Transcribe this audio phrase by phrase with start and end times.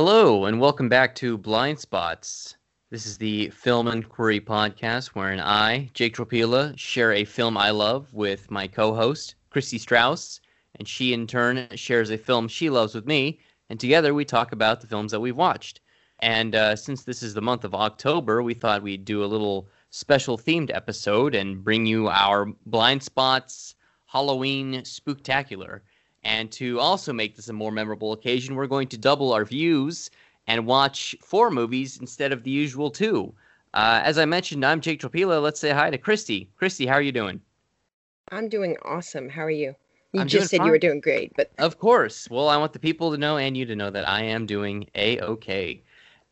[0.00, 2.56] Hello, and welcome back to Blind Spots.
[2.88, 8.14] This is the Film Inquiry podcast wherein I, Jake Tropila, share a film I love
[8.14, 10.40] with my co host, Christy Strauss,
[10.76, 14.52] and she in turn shares a film she loves with me, and together we talk
[14.52, 15.80] about the films that we've watched.
[16.20, 19.68] And uh, since this is the month of October, we thought we'd do a little
[19.90, 23.74] special themed episode and bring you our Blind Spots
[24.06, 25.80] Halloween Spooktacular.
[26.28, 30.10] And to also make this a more memorable occasion, we're going to double our views
[30.46, 33.32] and watch four movies instead of the usual two.
[33.72, 35.42] Uh, as I mentioned, I'm Jake Tropila.
[35.42, 36.50] Let's say hi to Christy.
[36.58, 37.40] Christy, how are you doing?
[38.30, 39.30] I'm doing awesome.
[39.30, 39.74] How are you?
[40.12, 42.28] You I'm just said you were doing great, but Of course.
[42.30, 44.86] Well, I want the people to know and you to know that I am doing
[44.96, 45.82] a okay.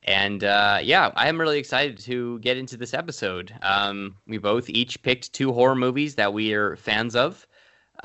[0.03, 3.55] And uh, yeah, I am really excited to get into this episode.
[3.63, 7.47] Um, we both each picked two horror movies that we are fans of,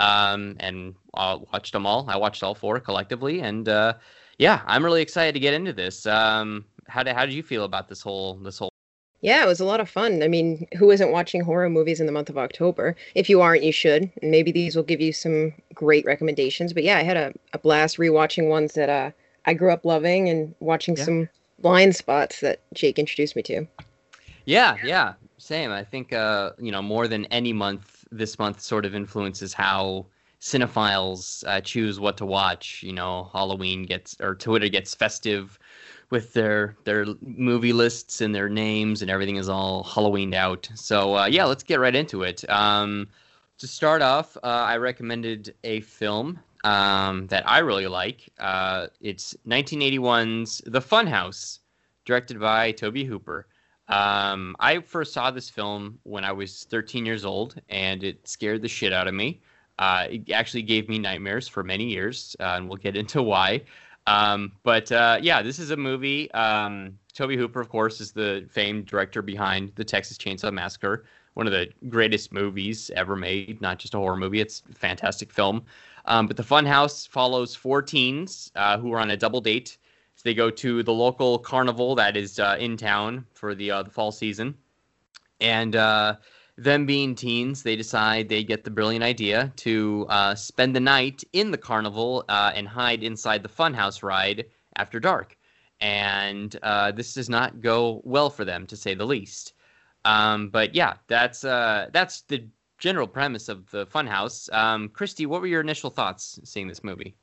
[0.02, 2.10] um, and uh, watched them all.
[2.10, 3.94] I watched all four collectively, and uh,
[4.38, 6.06] yeah, I'm really excited to get into this.
[6.06, 8.70] Um, how did how did you feel about this whole this whole?
[9.22, 10.24] yeah, it was a lot of fun.
[10.24, 12.96] I mean, who isn't watching horror movies in the month of October?
[13.14, 14.10] If you aren't, you should.
[14.22, 16.74] And maybe these will give you some great recommendations.
[16.74, 19.12] But yeah, I had a, a blast rewatching ones that uh,
[19.46, 21.04] I grew up loving and watching Yeah.
[21.06, 21.30] some
[21.60, 23.68] blind spots that Jake introduced me to.
[24.46, 25.72] Yeah, yeah, same.
[25.72, 30.06] I think uh, you know more than any month, this month sort of influences how
[30.40, 32.84] cinephiles uh, choose what to watch.
[32.84, 35.58] You know, Halloween gets or Twitter gets festive
[36.10, 40.70] with their their movie lists and their names and everything is all Halloweened out.
[40.76, 42.48] So uh, yeah, let's get right into it.
[42.50, 43.08] Um,
[43.60, 48.30] to start off, uh, I recommended a film um, that I really like.
[48.40, 51.60] Uh, it's 1981's The Funhouse,
[52.06, 53.46] directed by Tobe Hooper.
[53.92, 58.62] Um, I first saw this film when I was 13 years old, and it scared
[58.62, 59.42] the shit out of me.
[59.80, 63.62] Uh, it actually gave me nightmares for many years, uh, and we'll get into why.
[64.08, 66.32] Um, but uh, yeah, this is a movie.
[66.32, 71.46] Um, Tobe Hooper, of course, is the famed director behind the Texas Chainsaw Massacre, one
[71.46, 73.62] of the greatest movies ever made.
[73.62, 75.64] Not just a horror movie; it's a fantastic film.
[76.06, 79.78] Um, but the Funhouse follows four teens uh, who are on a double date.
[80.22, 83.82] So they go to the local carnival that is uh, in town for the uh,
[83.82, 84.56] the fall season,
[85.40, 86.18] and uh,
[86.58, 91.24] them being teens, they decide they get the brilliant idea to uh, spend the night
[91.34, 94.46] in the carnival uh, and hide inside the Funhouse ride
[94.76, 95.36] after dark.
[95.80, 99.54] And uh, this does not go well for them, to say the least.
[100.06, 104.54] Um, but yeah, that's that's the general premise of the Funhouse.
[104.54, 107.16] Um, Christy, what were your initial thoughts seeing this movie?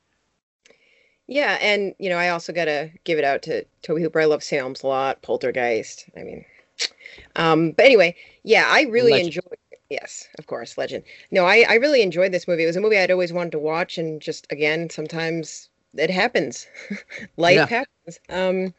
[1.29, 4.21] Yeah, and you know, I also gotta give it out to Tobe Hooper.
[4.21, 6.07] I love Salem's a Lot, Poltergeist.
[6.17, 6.45] I mean,
[7.37, 9.35] um, but anyway, yeah, I really Legend.
[9.35, 9.59] enjoyed.
[9.91, 11.05] Yes, of course, Legend.
[11.31, 12.65] No, I I really enjoyed this movie.
[12.65, 16.67] It was a movie I'd always wanted to watch, and just again, sometimes it happens.
[17.37, 17.69] Life Yeah.
[17.69, 18.21] happens.
[18.31, 18.75] Um,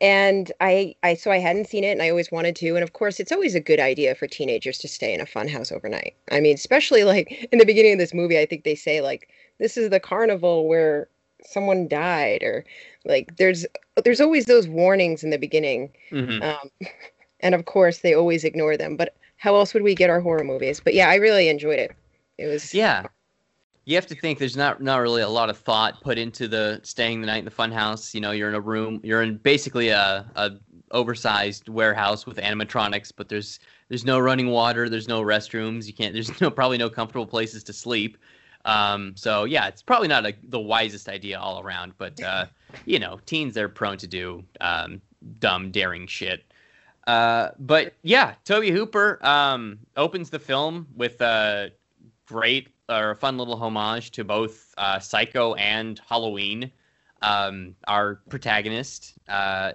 [0.00, 2.74] and I I so I hadn't seen it, and I always wanted to.
[2.76, 5.48] And of course, it's always a good idea for teenagers to stay in a fun
[5.48, 6.14] house overnight.
[6.30, 9.28] I mean, especially like in the beginning of this movie, I think they say like
[9.58, 11.08] this is the carnival where
[11.44, 12.64] someone died or
[13.04, 13.66] like there's
[14.04, 16.42] there's always those warnings in the beginning Mhm.
[16.42, 16.70] um,
[17.40, 20.44] and of course they always ignore them but how else would we get our horror
[20.44, 21.92] movies but yeah i really enjoyed it
[22.38, 23.06] it was Yeah.
[23.84, 26.78] You have to think there's not not really a lot of thought put into the
[26.82, 28.12] staying the night in the funhouse.
[28.12, 30.50] You know, you're in a room, you're in basically a, a
[30.90, 36.12] oversized warehouse with animatronics, but there's there's no running water, there's no restrooms, you can't
[36.12, 38.18] there's no probably no comfortable places to sleep.
[38.68, 42.46] Um, so yeah, it's probably not a, the wisest idea all around, but uh,
[42.84, 45.00] you know, teens they're prone to do um,
[45.40, 46.44] dumb, daring shit.
[47.06, 51.70] Uh, but yeah, Tobe Hooper um, opens the film with a
[52.26, 56.70] great or a fun little homage to both uh, Psycho and Halloween.
[57.22, 59.72] Um, our protagonist, uh,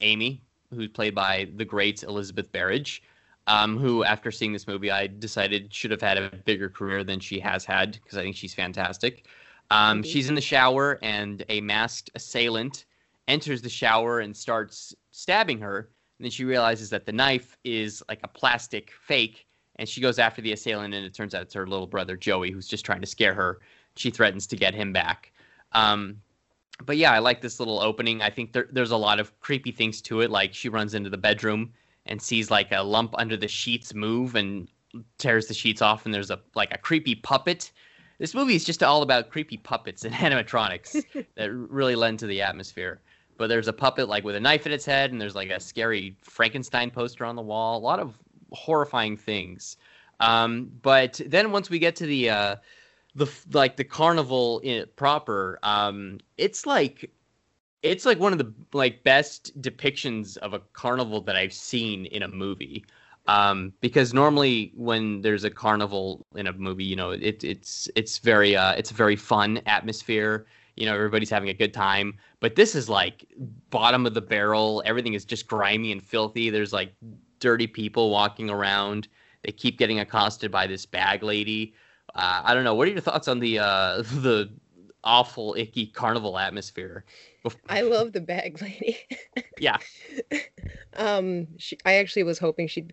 [0.00, 0.42] Amy,
[0.74, 3.02] who's played by the great Elizabeth Berridge,
[3.46, 7.20] um, who, after seeing this movie, I decided should have had a bigger career than
[7.20, 9.26] she has had because I think she's fantastic.
[9.70, 12.84] Um, she's in the shower, and a masked assailant
[13.28, 15.90] enters the shower and starts stabbing her.
[16.18, 19.46] And then she realizes that the knife is like a plastic fake,
[19.76, 22.50] and she goes after the assailant, and it turns out it's her little brother Joey,
[22.50, 23.60] who's just trying to scare her.
[23.96, 25.32] She threatens to get him back.
[25.72, 26.20] Um,
[26.84, 28.22] but yeah, I like this little opening.
[28.22, 30.30] I think there, there's a lot of creepy things to it.
[30.30, 31.72] Like she runs into the bedroom
[32.06, 34.68] and sees like a lump under the sheets move and
[35.18, 37.70] tears the sheets off, and there's a like a creepy puppet.
[38.18, 41.04] This movie is just all about creepy puppets and animatronics
[41.36, 43.00] that really lend to the atmosphere.
[43.38, 45.60] But there's a puppet like with a knife in its head, and there's like a
[45.60, 47.78] scary Frankenstein poster on the wall.
[47.78, 48.18] A lot of
[48.52, 49.76] horrifying things.
[50.20, 52.56] Um, but then once we get to the uh,
[53.14, 57.10] the like the carnival in proper, um, it's like
[57.82, 62.22] it's like one of the like best depictions of a carnival that I've seen in
[62.22, 62.84] a movie.
[63.28, 68.18] Um, because normally when there's a carnival in a movie, you know, it, it's it's
[68.18, 70.46] very uh, it's a very fun atmosphere.
[70.76, 72.14] You know, everybody's having a good time.
[72.40, 73.26] But this is like
[73.70, 74.82] bottom of the barrel.
[74.84, 76.50] Everything is just grimy and filthy.
[76.50, 76.94] There's like
[77.40, 79.08] dirty people walking around.
[79.42, 81.74] They keep getting accosted by this bag lady.
[82.14, 82.74] Uh, I don't know.
[82.74, 84.50] What are your thoughts on the uh, the
[85.02, 87.04] awful, icky carnival atmosphere?
[87.68, 88.98] I love the bag lady.
[89.58, 89.78] yeah.
[90.94, 92.92] Um, she, I actually was hoping she'd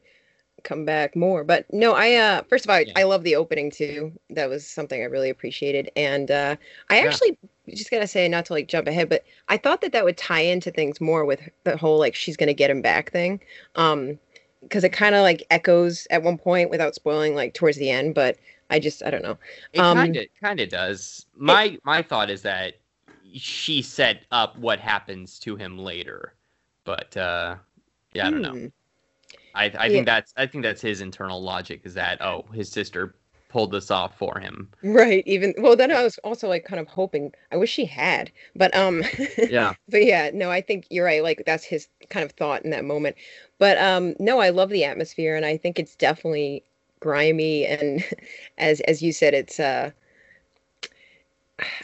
[0.63, 1.93] come back more, but no.
[1.93, 2.93] I uh, first of all, I, Yeah.
[2.97, 4.13] I love the opening too.
[4.31, 6.55] That was something I really appreciated, and uh,
[6.89, 7.07] I Yeah.
[7.07, 7.37] actually
[7.73, 10.41] just gotta say, not to like jump ahead, but I thought that that would tie
[10.41, 13.41] into things more with the whole like she's gonna get him back thing.
[13.75, 14.19] Um,
[14.61, 18.15] because it kind of like echoes at one point without spoiling like towards the end,
[18.15, 18.37] but
[18.69, 19.37] I just I don't know.
[19.73, 21.25] It Um, kind of kind of does.
[21.35, 22.75] My my thought is that
[23.33, 26.35] she set up what happens to him later,
[26.85, 27.57] but uh,
[28.13, 28.55] yeah, I don't know.
[28.55, 28.67] Hmm.
[29.55, 29.91] I I Yeah.
[29.91, 33.15] think that's I think that's his internal logic is that oh his sister
[33.49, 34.69] pulled this off for him.
[34.83, 35.23] Right.
[35.25, 37.31] Even well, then I was also like kind of hoping.
[37.51, 39.03] I wish she had, but um.
[39.47, 39.75] Yeah.
[39.89, 41.21] But yeah, no, I think you're right.
[41.21, 43.17] Like that's his kind of thought in that moment.
[43.59, 46.63] But um, no, I love the atmosphere, and I think it's definitely
[47.01, 48.01] grimy and,
[48.57, 49.91] as as you said, it's uh.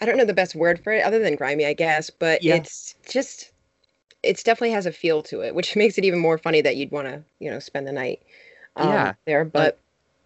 [0.01, 2.55] I don't know the best word for it other than grimy, I guess, but Yeah.
[2.55, 3.51] it's just
[4.23, 6.91] it's definitely has a feel to it, which makes it even more funny that you'd
[6.91, 8.21] want to, you know, spend the night
[8.75, 9.13] um, Yeah.
[9.25, 9.45] there.
[9.45, 9.79] But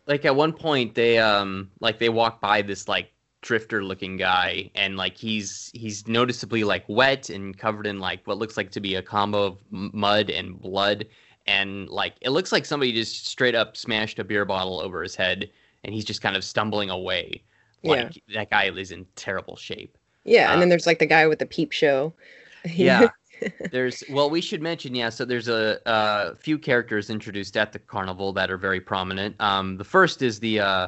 [0.07, 3.11] like at one point they um like they walk by this like
[3.41, 8.38] drifter looking guy and like he's he's noticeably like wet and covered in like what
[8.38, 11.06] looks like to be a combo of mud and blood
[11.45, 15.15] and like it looks like somebody just straight up smashed a beer bottle over his
[15.15, 15.49] head
[15.83, 17.44] and he's just kind of stumbling away
[17.83, 19.97] like that guy is in terrible shape.
[20.24, 22.13] Yeah, and uh, then there's like the guy with the peep show.
[22.65, 23.09] yeah.
[23.71, 27.80] There's well we should mention yeah so there's a, a few characters introduced at the
[27.80, 29.35] carnival that are very prominent.
[29.39, 30.88] Um the first is the uh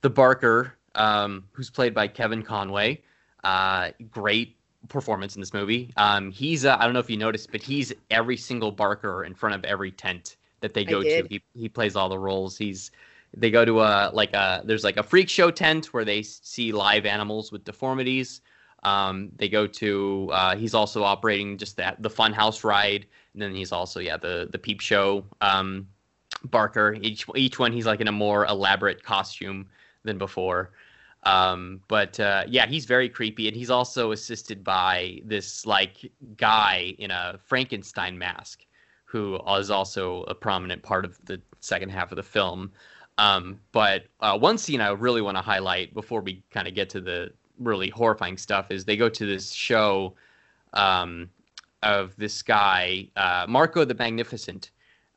[0.00, 3.02] the barker um who's played by kevin conway.
[3.44, 4.56] Uh great
[4.88, 5.92] performance in this movie.
[5.98, 9.34] Um he's uh, i don't know if you noticed but he's every single barker in
[9.34, 11.26] front of every tent that they go to.
[11.28, 12.56] he, he plays all the roles.
[12.56, 12.90] He's
[13.36, 16.72] they go to a like a there's like a freak show tent where they see
[16.72, 18.40] live animals with deformities
[18.82, 20.30] um, they go to.
[20.32, 24.48] Uh, he's also operating just that the Funhouse ride, and then he's also yeah the
[24.50, 25.24] the Peep Show.
[25.40, 25.88] Um,
[26.44, 26.96] Barker.
[27.02, 29.68] Each each one he's like in a more elaborate costume
[30.04, 30.70] than before.
[31.24, 36.94] Um, but uh, yeah, he's very creepy, and he's also assisted by this like guy
[36.98, 38.64] in a Frankenstein mask,
[39.04, 42.72] who is also a prominent part of the second half of the film.
[43.18, 46.88] Um, but uh, one scene I really want to highlight before we kind of get
[46.90, 50.14] to the really horrifying stuff is they go to this show
[50.72, 51.28] um,
[51.82, 54.70] of this guy, uh, Marco the Magnificent.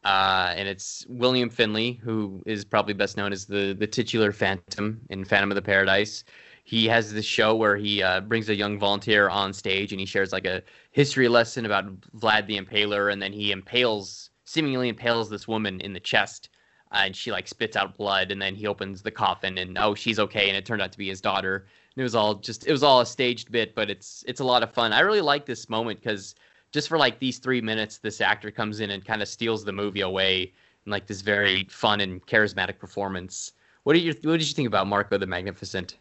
[0.04, 5.00] Uh, and it's William Finley, who is probably best known as the, the titular Phantom
[5.10, 6.26] in Phantom of the Paradise.
[6.66, 10.06] He has this show where he uh, brings a young volunteer on stage and he
[10.06, 10.62] shares like a
[10.92, 15.94] history lesson about Vlad the Impaler, and then he impales, seemingly impales this woman in
[15.94, 16.50] the chest
[16.94, 19.96] Uh, and she like spits out blood and then he opens the coffin and oh
[19.96, 21.66] she's okay and it turned out to be his daughter.
[21.96, 24.44] And it was all just it was all a staged bit but it's it's a
[24.44, 24.94] lot of fun.
[24.94, 26.36] I really like this moment because
[26.72, 29.72] just for like these three minutes this actor comes in and kind of steals the
[29.72, 30.54] movie away
[30.86, 33.54] in like this very fun and charismatic performance.
[33.84, 35.98] What did you what did you think about marco the magnificent?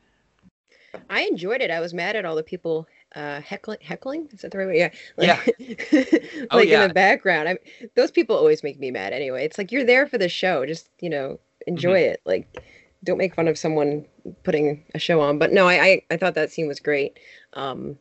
[1.09, 1.71] I enjoyed it.
[1.71, 3.79] I was mad at all the people uh, heckling.
[3.83, 4.79] Heckling is that the right way?
[4.79, 4.91] Yeah.
[5.17, 5.57] Like,
[6.51, 6.83] Oh, like yeah.
[6.83, 7.49] in the background.
[7.49, 7.59] I,
[7.97, 9.13] those people always make me mad.
[9.13, 10.65] Anyway, it's like you're there for the show.
[10.67, 12.13] Just you know, enjoy Mm-hmm.
[12.15, 12.21] it.
[12.25, 12.63] Like,
[13.05, 14.07] don't make fun of someone
[14.45, 15.39] putting a show on.
[15.39, 17.19] But no, I I, I thought that scene was great.
[17.55, 17.99] Um,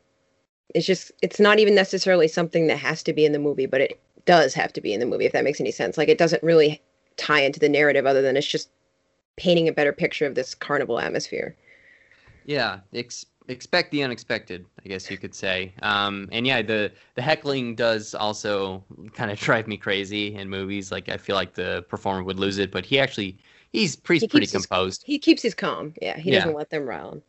[0.74, 3.80] it's just it's not even necessarily something that has to be in the movie, but
[3.80, 5.98] it does have to be in the movie if that makes any sense.
[5.98, 6.80] Like, it doesn't really
[7.18, 8.70] tie into the narrative other than it's just
[9.36, 11.56] painting a better picture of this carnival atmosphere.
[12.46, 15.72] Yeah, ex- expect the unexpected, I guess you could say.
[15.82, 18.84] Um, and yeah, the the heckling does also
[19.14, 20.92] kind of drive me crazy in movies.
[20.92, 23.36] Like I feel like the performer would lose it, but he actually
[23.72, 25.02] he's pretty He pretty keeps his- composed.
[25.04, 25.94] He keeps his calm.
[26.00, 26.40] Yeah, he Yeah.
[26.40, 27.22] doesn't let them rile him.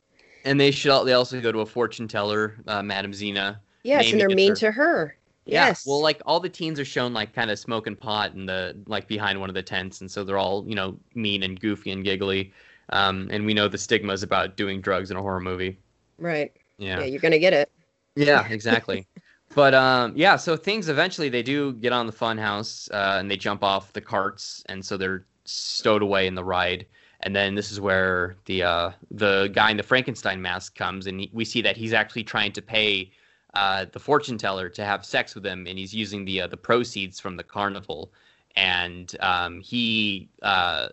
[0.46, 3.62] And they should al- they also go to a fortune teller, uh, Madame Zena.
[3.84, 5.16] Yes, and they're mean her- to her.
[5.46, 5.86] Yeah, Yes.
[5.86, 9.08] well, like all the teens are shown like kind of smoking pot in the like
[9.08, 12.04] behind one of the tents, and so they're all you know mean and goofy and
[12.04, 12.54] giggly.
[12.90, 15.78] Um, and we know the stigmas about doing drugs in a horror movie.
[16.24, 16.52] Right.
[16.78, 17.00] Yeah.
[17.00, 17.06] Yeah.
[17.06, 17.72] you're gonna get it.
[18.16, 19.08] Yeah, exactly.
[19.56, 23.38] but um, yeah, so things eventually they do get on the funhouse uh, and they
[23.38, 26.86] jump off the carts, and so they're stowed away in the ride.
[27.22, 31.22] And then this is where the uh, the guy in the Frankenstein mask comes, and
[31.22, 33.12] he- we see that he's actually trying to pay
[33.54, 36.58] uh, the fortune teller to have sex with him, and he's using the uh, the
[36.58, 38.12] proceeds from the carnival,
[38.58, 40.90] and um, he uh,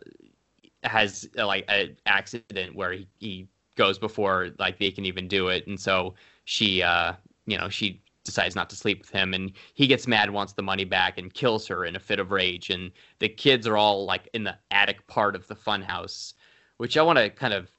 [0.84, 3.48] has uh, like an accident where he, he
[3.84, 7.12] goes before like they can even do it, and so she uh,
[7.46, 9.32] you know she decides not to sleep with him.
[9.32, 12.30] And he gets mad wants the money back and kills her in a fit of
[12.30, 12.68] rage.
[12.68, 16.34] And the kids are all like in the attic part of the funhouse
[16.80, 17.70] which i want to kind of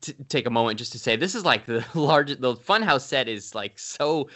[0.00, 3.28] t- take a moment just to say this is like the largest the funhouse set
[3.28, 4.28] is like so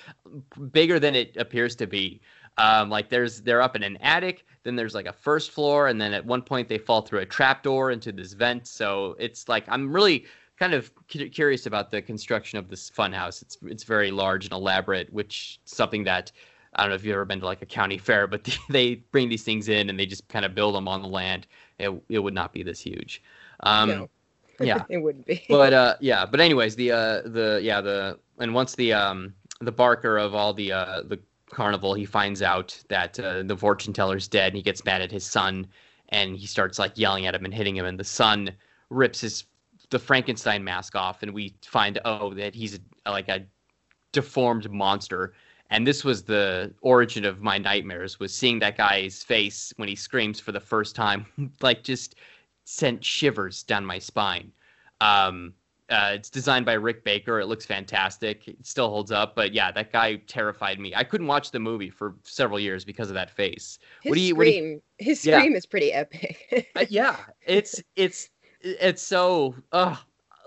[0.71, 2.21] bigger than it appears to be.
[2.57, 6.01] Um, like there's they're up in an attic then there's like a first floor and
[6.01, 8.69] then at one point they fall through a trapdoor into this vent.
[8.69, 10.27] So it's like i'm really
[10.61, 13.41] kind of curious about the construction of this funhouse.
[13.43, 16.31] It's it's very large and elaborate, which something that
[16.75, 19.29] I don't know if you've ever been to like a county fair, but they bring
[19.29, 21.47] these things in and they just kind of build them on the land.
[21.79, 23.23] It it would not be this huge.
[23.61, 24.11] Um, no.
[24.61, 25.43] yeah, it wouldn't be.
[25.49, 29.73] but uh, yeah, but anyways, the uh, the yeah the and once the um the
[29.73, 31.19] barker of all the uh the
[31.51, 34.49] carnival, he finds out that uh, the fortune teller's dead.
[34.49, 35.67] And he gets mad at his son,
[36.11, 38.53] and he starts like yelling at him and hitting him, and the son
[38.91, 39.45] rips his
[39.91, 43.45] the Frankenstein mask off, and we find oh that he's a, like a
[44.13, 45.35] deformed monster.
[45.73, 49.95] And this was the origin of my nightmares was seeing that guy's face when he
[49.95, 51.27] screams for the first time,
[51.61, 52.17] like just
[52.65, 54.53] sent shivers down my spine.
[55.01, 55.55] Um,
[55.91, 57.41] uh, it's designed by Rick Baker.
[57.41, 58.47] It looks fantastic.
[58.47, 60.95] It still holds up, but yeah, that guy terrified me.
[60.95, 63.79] I couldn't watch the movie for several years because of that face.
[64.03, 64.35] His what do you?
[64.35, 65.59] Scream, you, his scream yeah.
[65.59, 66.69] is pretty epic.
[66.77, 68.31] uh, yeah, it's it's
[68.63, 69.97] it's so uh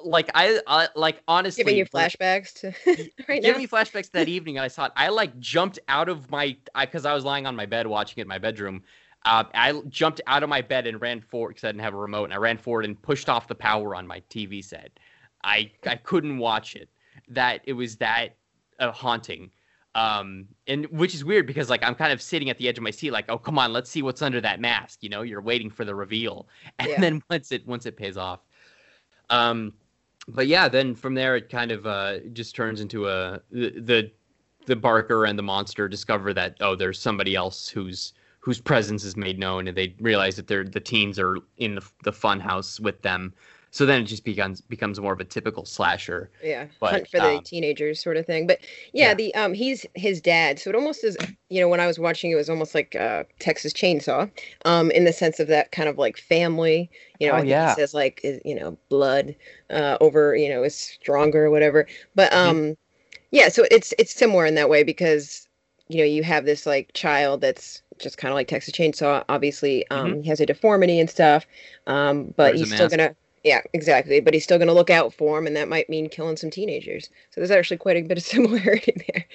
[0.04, 2.74] like I, I like honestly giving you flashbacks to
[3.28, 4.60] right giving me flashbacks to that evening.
[4.60, 4.92] I saw it.
[4.96, 7.88] I like jumped out of my I because I, I, was lying on my bed
[7.88, 8.84] watching it in my bedroom.
[9.26, 11.98] Uh, I jumped out of my bed and ran forward because I didn't have a
[11.98, 14.92] remote, and I ran forward and pushed off the power on my TV set.
[15.44, 16.90] I I couldn't watch it.
[17.30, 18.36] That it was that
[18.80, 19.52] uh, haunting
[19.96, 22.84] um and which is weird because like i'm kind of sitting at the edge of
[22.84, 25.42] my seat like oh come on let's see what's under that mask you know you're
[25.42, 26.48] waiting for the reveal.
[26.80, 27.00] And yeah.
[27.00, 28.40] then once it once it pays off.
[29.30, 29.74] Um
[30.28, 34.12] but yeah then from there it kind of uh just turns into a the
[34.66, 39.16] the barker and the monster discover that oh there's somebody else whose whose presence is
[39.16, 42.80] made known and they realize that they're the teens are in the, the fun house
[42.80, 43.34] with them
[43.74, 46.30] so then it just becomes becomes more of a typical slasher.
[46.44, 48.46] Yeah, but, hunt for the um, teenagers sort of thing.
[48.46, 48.60] But
[48.94, 51.18] yeah, yeah, the um he's his dad, so it almost is.
[51.50, 54.30] You know, when I was watching, it was almost like uh, Texas Chainsaw,
[54.66, 56.88] um, in the sense of that kind of like family.
[57.20, 57.70] You know, oh, I think yeah.
[57.70, 59.36] he says like you know blood
[59.72, 61.88] uh, over you know is stronger or whatever.
[62.14, 62.50] But mm-hmm.
[62.50, 63.16] um, mm-hmm.
[63.32, 65.48] yeah, so it's it's similar in that way because
[65.88, 69.24] you know you have this like child that's just kind of like Texas Chainsaw.
[69.30, 70.22] Obviously, um, mm-hmm.
[70.22, 71.48] he has a deformity and stuff,
[71.88, 74.20] um, but he's still gonna yeah, exactly.
[74.20, 76.50] But he's still going to look out for him, and that might mean killing some
[76.50, 77.10] teenagers.
[77.32, 79.26] So there's actually quite a bit of similarity there.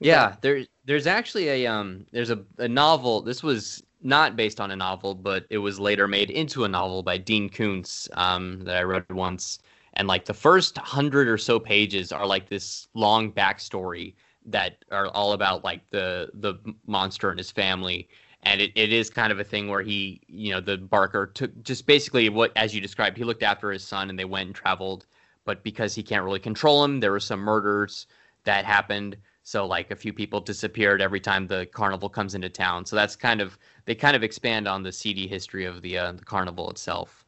[0.00, 3.22] Yeah, there's there's actually a um there's a, a novel.
[3.22, 7.02] This was not based on a novel, but it was later made into a novel
[7.02, 9.60] by Dean Koontz um, that I read once.
[9.94, 14.14] And like the first hundred or so pages are like this long backstory
[14.46, 16.54] that are all about like the the
[16.86, 18.08] monster and his family
[18.44, 21.62] and it, it is kind of a thing where he you know the barker took
[21.62, 24.54] just basically what as you described he looked after his son and they went and
[24.54, 25.06] traveled.
[25.46, 28.06] But because he can't really control him there were some murders
[28.44, 29.16] that happened.
[29.42, 32.86] So like a few people disappeared every time the carnival comes into town.
[32.86, 36.12] So that's kind of they kind of expand on the seedy history of the uh,
[36.12, 37.24] the carnival itself.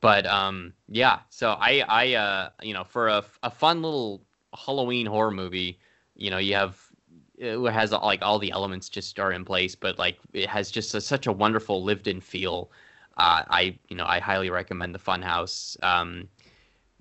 [0.00, 1.20] But um yeah.
[1.30, 4.22] So i i uh you know for a, a fun little
[4.54, 5.78] halloween horror movie
[6.16, 6.89] you know you have
[7.40, 10.94] it has like all the elements just are in place, but like it has just
[10.94, 12.70] a, such a wonderful lived-in feel.
[13.16, 15.82] Uh, I you know I highly recommend the Funhouse.
[15.82, 16.28] Um,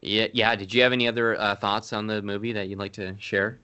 [0.02, 0.56] yeah, yeah.
[0.56, 3.60] Did you have any other uh, thoughts on the movie that you'd like to share?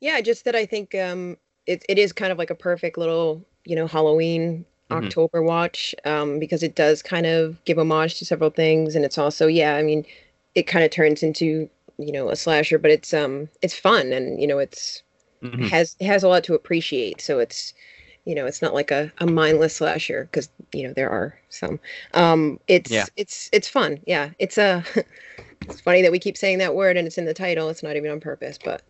[0.00, 3.44] Yeah, just that I think um, it it is kind of like a perfect little
[3.64, 5.04] you know Halloween mm-hmm.
[5.04, 9.18] October watch um, because it does kind of give homage to several things, and it's
[9.18, 10.04] also yeah, I mean,
[10.56, 14.40] it kind of turns into you know a slasher, but it's um it's fun and
[14.40, 15.02] you know it's
[15.42, 15.64] mm-hmm.
[15.64, 17.20] has has a lot to appreciate.
[17.20, 17.74] So it's
[18.24, 21.80] you know it's not like a, a mindless slasher because you know there are some.
[22.14, 23.06] Um, it's yeah.
[23.16, 24.00] it's it's fun.
[24.06, 24.84] Yeah, it's a.
[25.62, 27.68] it's funny that we keep saying that word and it's in the title.
[27.68, 28.82] It's not even on purpose, but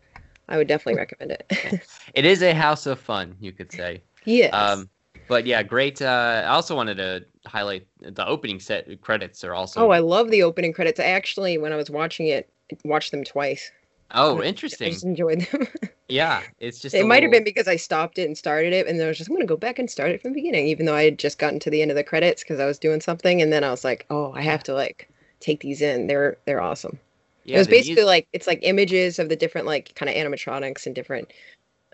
[0.49, 1.83] I would definitely recommend it.
[2.15, 4.03] it is a house of fun, you could say.
[4.25, 4.53] Yes.
[4.53, 4.89] Um,
[5.29, 6.01] but yeah, great.
[6.01, 9.81] Uh, I also wanted to highlight the opening set credits are also.
[9.81, 11.01] Oh, I love the opening credits.
[11.01, 12.49] I actually, when I was watching it,
[12.85, 13.71] watched them twice.
[14.13, 14.89] Oh, interesting.
[14.89, 15.67] I just enjoyed them.
[16.09, 16.95] yeah, it's just.
[16.95, 17.29] It might little...
[17.29, 19.37] have been because I stopped it and started it, and then I was just, I'm
[19.37, 21.39] going to go back and start it from the beginning, even though I had just
[21.39, 23.71] gotten to the end of the credits because I was doing something, and then I
[23.71, 25.09] was like, oh, I have to like
[25.41, 26.07] take these in.
[26.07, 26.99] They're they're awesome.
[27.45, 28.07] Yeah, it was basically music.
[28.07, 31.33] like it's like images of the different like kind of animatronics and different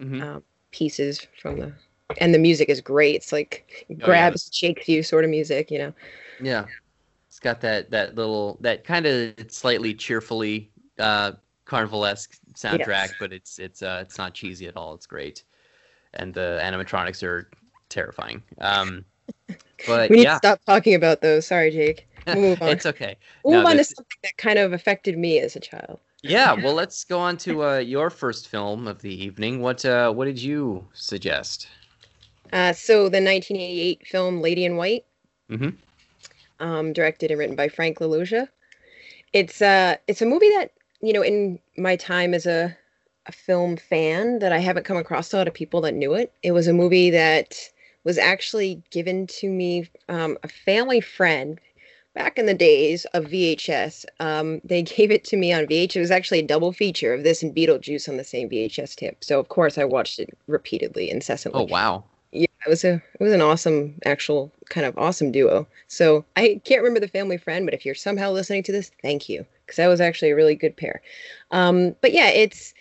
[0.00, 0.22] mm-hmm.
[0.22, 1.72] um, pieces from the
[2.18, 3.16] and the music is great.
[3.16, 4.68] It's like grabs, oh, yeah.
[4.68, 5.94] shakes you sort of music, you know.
[6.40, 6.66] Yeah,
[7.28, 11.32] it's got that that little that kind of slightly cheerfully uh,
[11.72, 13.14] carnivalesque soundtrack, yes.
[13.18, 14.94] but it's it's uh it's not cheesy at all.
[14.94, 15.44] It's great,
[16.14, 17.50] and the animatronics are
[17.88, 18.42] terrifying.
[18.60, 19.04] Um,
[19.86, 20.32] but we need yeah.
[20.32, 21.46] to stop talking about those.
[21.46, 22.06] Sorry, Jake.
[22.26, 22.68] We'll move on.
[22.68, 23.16] it's okay.
[23.42, 25.98] We'll no, move on to something that kind of affected me as a child.
[26.22, 29.60] yeah, well, let's go on to uh, your first film of the evening.
[29.60, 31.68] What uh, what did you suggest?
[32.52, 35.06] Uh, so the 1988 film Lady in White,
[35.50, 35.70] mm-hmm.
[36.62, 38.48] um, directed and written by Frank LaLoggia.
[39.32, 40.72] It's uh, it's a movie that
[41.02, 42.76] you know in my time as a
[43.26, 46.32] a film fan that I haven't come across a lot of people that knew it.
[46.42, 47.56] It was a movie that
[48.04, 51.60] was actually given to me um, a family friend
[52.14, 54.04] back in the days of VHS.
[54.18, 55.96] Um, they gave it to me on VHS.
[55.96, 59.22] It was actually a double feature of this and Beetlejuice on the same VHS tip.
[59.22, 61.62] So of course I watched it repeatedly, incessantly.
[61.62, 62.04] Oh wow!
[62.66, 65.66] It was a it was an awesome, actual kind of awesome duo.
[65.88, 69.28] So I can't remember the family friend, but if you're somehow listening to this, thank
[69.28, 71.00] you because that was actually a really good pair.
[71.50, 72.74] Um, but yeah, it's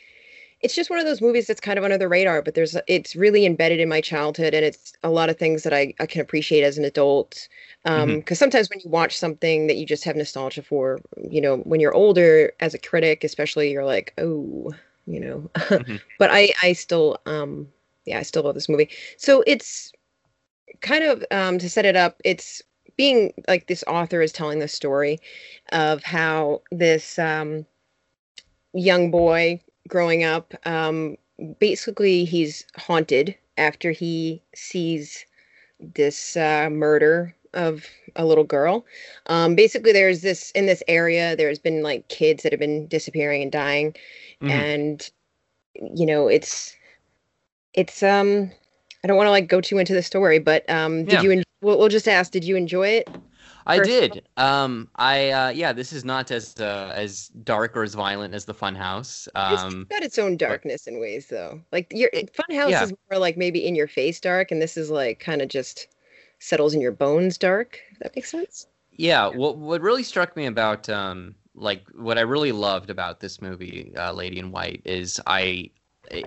[0.62, 3.16] it's just one of those movies that's kind of under the radar, but there's it's
[3.16, 6.22] really embedded in my childhood, and it's a lot of things that I, I can
[6.22, 7.48] appreciate as an adult.
[7.84, 8.34] Because um, mm-hmm.
[8.34, 11.94] sometimes when you watch something that you just have nostalgia for, you know, when you're
[11.94, 14.72] older as a critic, especially, you're like, oh,
[15.08, 15.50] you know.
[15.56, 15.96] mm-hmm.
[16.20, 17.68] But I I still um
[18.06, 18.90] yeah I still love this movie.
[19.18, 19.92] So it's
[20.82, 22.22] kind of um to set it up.
[22.24, 22.62] It's
[22.98, 25.20] being like this author is telling the story
[25.72, 27.66] of how this um
[28.74, 30.54] young boy growing up.
[30.66, 31.18] Um,
[31.60, 35.26] basically, he's haunted after he sees
[35.80, 38.86] this uh, murder of a little girl.
[39.28, 41.36] Um, basically, there's this in this area.
[41.36, 43.92] There's been like kids that have been disappearing and dying,
[44.42, 44.50] mm-hmm.
[44.50, 45.10] and
[45.76, 46.76] you know, it's
[47.74, 48.52] it's um.
[49.04, 51.22] I don't want to like go too into the story, but um, did yeah.
[51.22, 51.32] you?
[51.32, 52.32] En- we'll, we'll just ask.
[52.32, 53.10] Did you enjoy it?
[53.66, 54.24] I did.
[54.38, 58.46] Um, I uh, yeah, this is not as uh, as dark or as violent as
[58.46, 59.28] the Funhouse.
[59.36, 61.62] Um, it's got its own darkness but, in ways, though.
[61.72, 62.84] Like your Funhouse yeah.
[62.84, 65.88] is more like maybe in your face dark, and this is like kind of just
[66.40, 67.80] settles in your bones dark.
[68.02, 68.68] That makes sense.
[68.92, 69.28] Yeah.
[69.28, 73.94] What what really struck me about um, like what I really loved about this movie,
[73.98, 75.70] uh, Lady in White, is I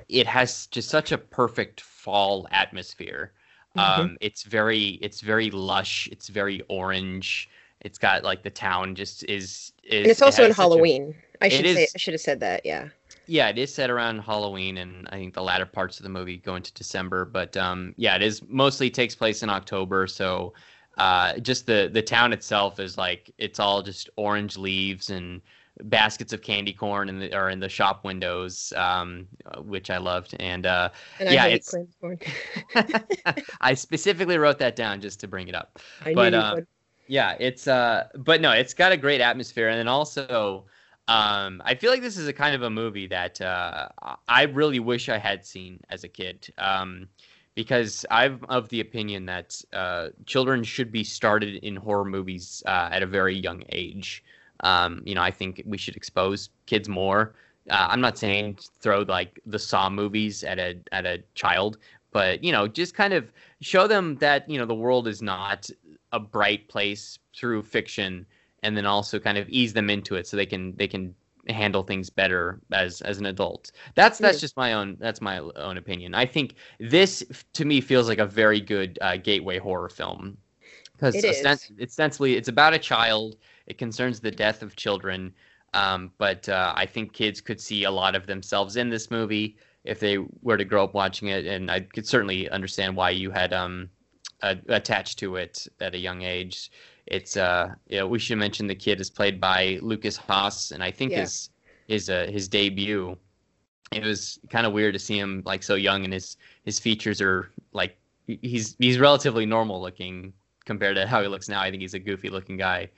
[0.09, 3.33] it has just such a perfect fall atmosphere.
[3.77, 4.01] Mm-hmm.
[4.01, 6.09] Um, it's very it's very lush.
[6.13, 7.49] It's very orange.
[7.81, 10.03] It's got like the town just is is.
[10.03, 11.15] And it's also it in Halloween.
[11.41, 12.65] A, I should say I should have said that.
[12.65, 12.89] Yeah.
[13.27, 16.37] Yeah, it is set around Halloween, and I think the latter parts of the movie
[16.37, 17.25] go into December.
[17.25, 20.07] But um, yeah, it is mostly takes place in October.
[20.07, 20.53] So
[20.99, 25.41] uh, just the the town itself is like it's all just orange leaves and
[25.83, 29.27] baskets of candy corn in the or in the shop windows, um,
[29.59, 30.35] which I loved.
[30.39, 31.75] And, uh, and yeah, it's.
[33.61, 35.79] I specifically wrote that down just to bring it up.
[36.05, 36.57] I but uh,
[37.07, 40.67] yeah, it's uh, but no, it's got a great atmosphere, and then also.
[41.07, 43.89] Um, I feel like this is a kind of a movie that uh,
[44.27, 46.51] I really wish I had seen as a kid.
[46.57, 47.09] Um,
[47.55, 52.89] because I'm of the opinion that uh, children should be started in horror movies uh,
[52.91, 54.25] at a very young age.
[54.65, 57.35] Um, you know, I think we should expose kids more.
[57.71, 61.79] Uh, I'm not saying throw like the Saw movies at a at a child,
[62.11, 65.71] but you know, just kind of show them that you know the world is not
[66.13, 68.27] a bright place through fiction,
[68.63, 71.15] and then also kind of ease them into it so they can they can
[71.49, 73.71] handle things better as as an adult.
[73.95, 76.15] That's that's just my own that's my own opinion.
[76.15, 77.23] I think this
[77.55, 80.39] to me feels like a very good uh, gateway horror film
[80.93, 81.47] because it
[81.83, 85.33] ostensibly it's about a child it concerns the death of children.
[85.73, 89.57] Um, but uh, I think kids could see a lot of themselves in this movie
[89.85, 93.31] if they were to grow up watching it, and I could certainly understand why you
[93.31, 93.91] had um,
[94.43, 96.71] attached to it at a young age.
[97.07, 100.83] It's uh, you know, we should mention the kid is played by Lukas Haas, and
[100.83, 101.21] I think yeah.
[101.21, 101.51] his
[101.87, 103.17] his uh, his debut.
[103.93, 107.21] It was kind of weird to see him like so young, and his his features
[107.21, 107.97] are like
[108.27, 110.33] he's he's relatively normal looking
[110.65, 111.61] compared to how he looks now.
[111.61, 112.89] I think he's a goofy looking guy.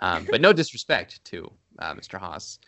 [0.00, 2.18] Um, but no disrespect to uh, Mr.
[2.18, 2.58] Haas.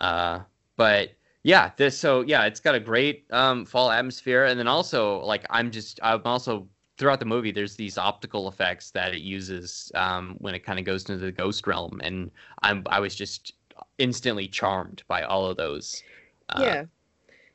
[0.00, 0.40] Uh,
[0.76, 1.10] but
[1.42, 5.44] yeah, this so yeah, it's got a great um, fall atmosphere, and then also like
[5.50, 10.36] I'm just I'm also throughout the movie there's these optical effects that it uses um,
[10.38, 12.30] when it kind of goes into the ghost realm, and
[12.62, 13.52] I'm I was just
[13.98, 16.02] instantly charmed by all of those.
[16.48, 16.84] Uh, yeah,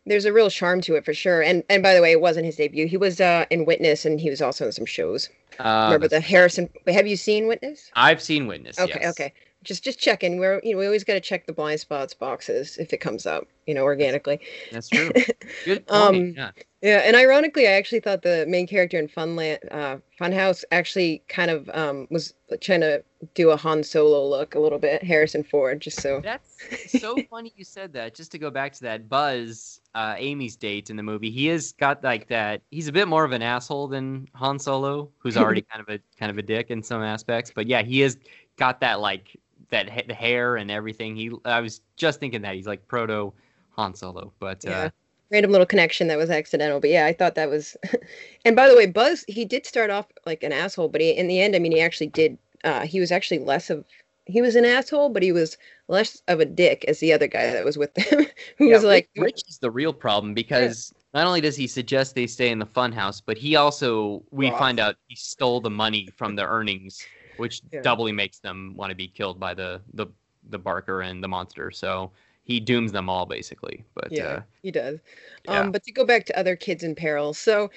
[0.10, 1.42] there's a real charm to it for sure.
[1.42, 2.88] And and by the way, it wasn't his debut.
[2.88, 5.30] He was uh, in Witness, and he was also in some shows.
[5.60, 6.70] Uh, Remember the Harrison?
[6.88, 7.92] Have you seen Witness?
[7.96, 8.80] I've seen Witness.
[8.80, 9.12] Okay, yes.
[9.12, 9.34] okay.
[9.64, 10.40] Just just checking.
[10.40, 13.26] We're you know we always got to check the blind spots boxes if it comes
[13.26, 14.40] up, you know, organically.
[14.72, 15.12] That's true.
[15.66, 15.92] Good point.
[15.92, 16.52] Um, yeah.
[16.82, 21.52] Yeah, and ironically, I actually thought the main character in Funland, uh, Funhouse actually kind
[21.52, 25.82] of um, was trying to do a Han Solo look a little bit, Harrison Ford,
[25.82, 26.22] just so.
[26.24, 26.56] That's
[26.88, 28.16] so funny you said that.
[28.16, 31.74] Just to go back to that, Buzz, uh, Amy's date in the movie, he has
[31.74, 32.62] got like that.
[32.72, 36.00] He's a bit more of an asshole than Han Solo, who's already kind of a
[36.18, 37.52] kind of a dick in some aspects.
[37.54, 38.18] But yeah, he has
[38.56, 39.38] got that like
[39.72, 41.16] that ha- the hair and everything.
[41.16, 43.34] He, I was just thinking that he's like proto
[43.72, 44.86] Han Solo, but Yeah.
[44.86, 44.90] uh,
[45.32, 47.78] Random little connection that was accidental, but yeah, I thought that was.
[48.46, 51.28] and by the way, Buzz, he did start off like an asshole, but he, in
[51.28, 52.38] the end, I mean, he actually did.
[52.64, 53.86] Uh, he was actually less of.
[54.26, 57.52] He was an asshole, but he was less of a dick as the other guy
[57.52, 58.26] that was with them,
[58.58, 62.16] who yeah, was like, Rich, is the real problem because not only does he suggest
[62.16, 64.60] they stay in the funhouse, but he also we Roth.
[64.60, 67.04] find out he stole the money from the earnings,
[67.40, 67.82] which Yeah.
[67.82, 70.08] doubly makes them want to be killed by the the
[70.50, 71.72] the Barker and the monster.
[71.72, 72.12] So
[72.44, 73.84] he dooms them all basically.
[73.94, 75.00] But yeah, uh, he does.
[75.46, 75.60] yeah.
[75.60, 77.70] Um, but to go back to other kids in peril, so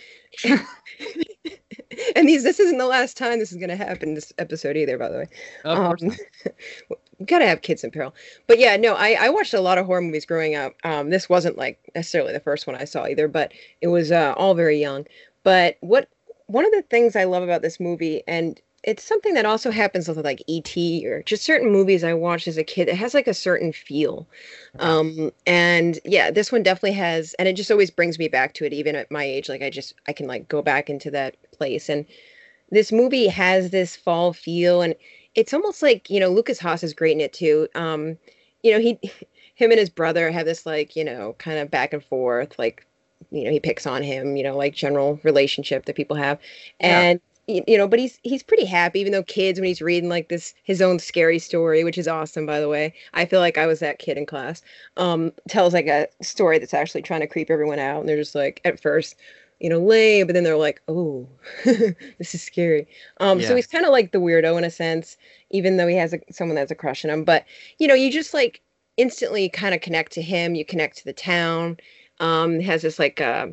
[2.17, 4.99] and these this isn't the last time this is going to happen this episode either,
[4.99, 5.29] by the way.
[5.65, 6.17] of um,
[7.27, 8.15] gotta have kids in peril.
[8.47, 10.75] But yeah, no, I, I watched a lot of horror movies growing up.
[10.85, 14.35] Um, this wasn't like necessarily the first one I saw either, but it was uh,
[14.37, 15.07] all very young.
[15.43, 16.09] But what
[16.47, 20.09] one of the things I love about this movie, and it's something that also happens
[20.09, 21.07] with like E.T.
[21.07, 22.89] or just certain movies I watched as a kid.
[22.89, 24.29] It has like a certain feel,
[24.81, 28.65] um, and yeah, this one definitely has, and it just always brings me back to
[28.65, 29.49] it, even at my age.
[29.49, 32.07] Like I just I can like go back into that place, and
[32.71, 34.95] this movie has this fall feel, and
[35.35, 37.69] it's almost like you know Lukas Haas is great in it too.
[37.75, 38.19] Um,
[38.63, 38.99] you know he,
[39.55, 42.87] him and his brother have this like you know kind of back and forth, like
[43.31, 46.39] you know he picks on him, you know like general relationship that people have,
[46.81, 50.09] and y- you know but he's he's pretty happy even though kids when he's reading
[50.09, 52.95] like this his own scary story which is awesome by the way.
[53.15, 54.63] I feel like i was that kid in class
[54.97, 58.35] um tells like a story that's actually trying to creep everyone out and they're just
[58.35, 59.17] like at first
[59.59, 61.29] you know lame but then they're like oh
[61.65, 62.87] this is scary.
[63.19, 65.17] Um so he's kind of like the weirdo in a sense
[65.51, 67.45] even though he has a, someone that's a crush on him but
[67.79, 68.61] you know you just like
[68.97, 71.77] instantly kind of connect to him you connect to the town
[72.21, 73.49] um has this like uh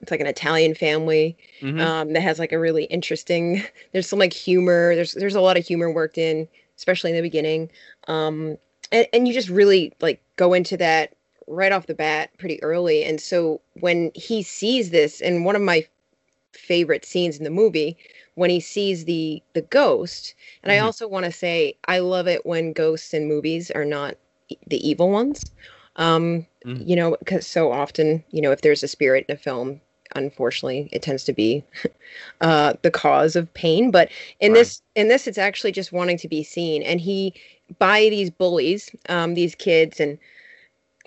[0.00, 1.80] it's like an italian family Mhm.
[1.80, 3.62] um, that has like a really interesting.
[3.92, 4.94] There's some like humor.
[4.94, 6.46] There's there's a lot of humor worked in,
[6.76, 7.70] especially in the beginning.
[8.06, 8.58] Um,
[8.92, 11.14] and and you just really like go into that
[11.46, 13.04] right off the bat pretty early.
[13.04, 15.86] And so when he sees this, and one of my
[16.52, 17.96] favorite scenes in the movie
[18.34, 20.84] when he sees the the ghost and i Mhm.
[20.84, 24.16] also want to say i love it when ghosts in movies are not
[24.48, 25.44] e- the evil ones
[25.98, 26.86] um Mhm.
[26.86, 29.80] you know because so often you know if there's a spirit in a film
[30.16, 31.64] unfortunately it tends to be
[32.42, 34.54] uh the cause of pain but in Right.
[34.54, 37.34] this in this it's actually just wanting to be seen and he
[37.78, 40.18] by these bullies um these kids and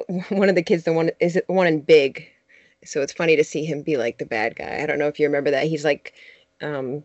[0.30, 2.28] one of the kids the one is one in big
[2.84, 5.20] so it's funny to see him be like the bad guy i don't know if
[5.20, 6.14] you remember that he's like
[6.62, 7.04] um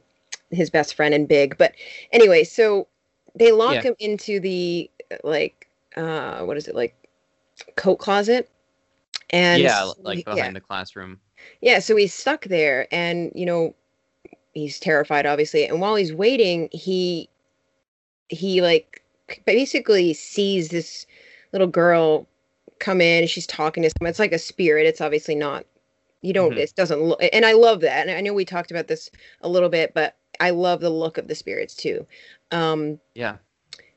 [0.50, 1.74] his best friend in big but
[2.12, 2.86] anyway so
[3.34, 3.84] they lock Yeah.
[3.84, 4.90] him into the
[5.24, 7.05] like uh what is it like
[7.76, 8.50] coat closet
[9.30, 10.34] and yeah, like yeah.
[10.34, 11.20] behind the classroom.
[11.60, 13.74] Yeah, so he's stuck there and you know
[14.54, 17.28] he's terrified obviously and while he's waiting he
[18.28, 19.02] he like
[19.44, 21.06] basically sees this
[21.52, 22.26] little girl
[22.78, 25.66] come in and she's talking to someone it's like a spirit it's obviously not
[26.22, 26.58] you don't Mhm.
[26.58, 29.10] it doesn't look and I love that and I know we talked about this
[29.42, 32.06] a little bit but I love the look of the spirits too
[32.50, 33.36] um Yeah.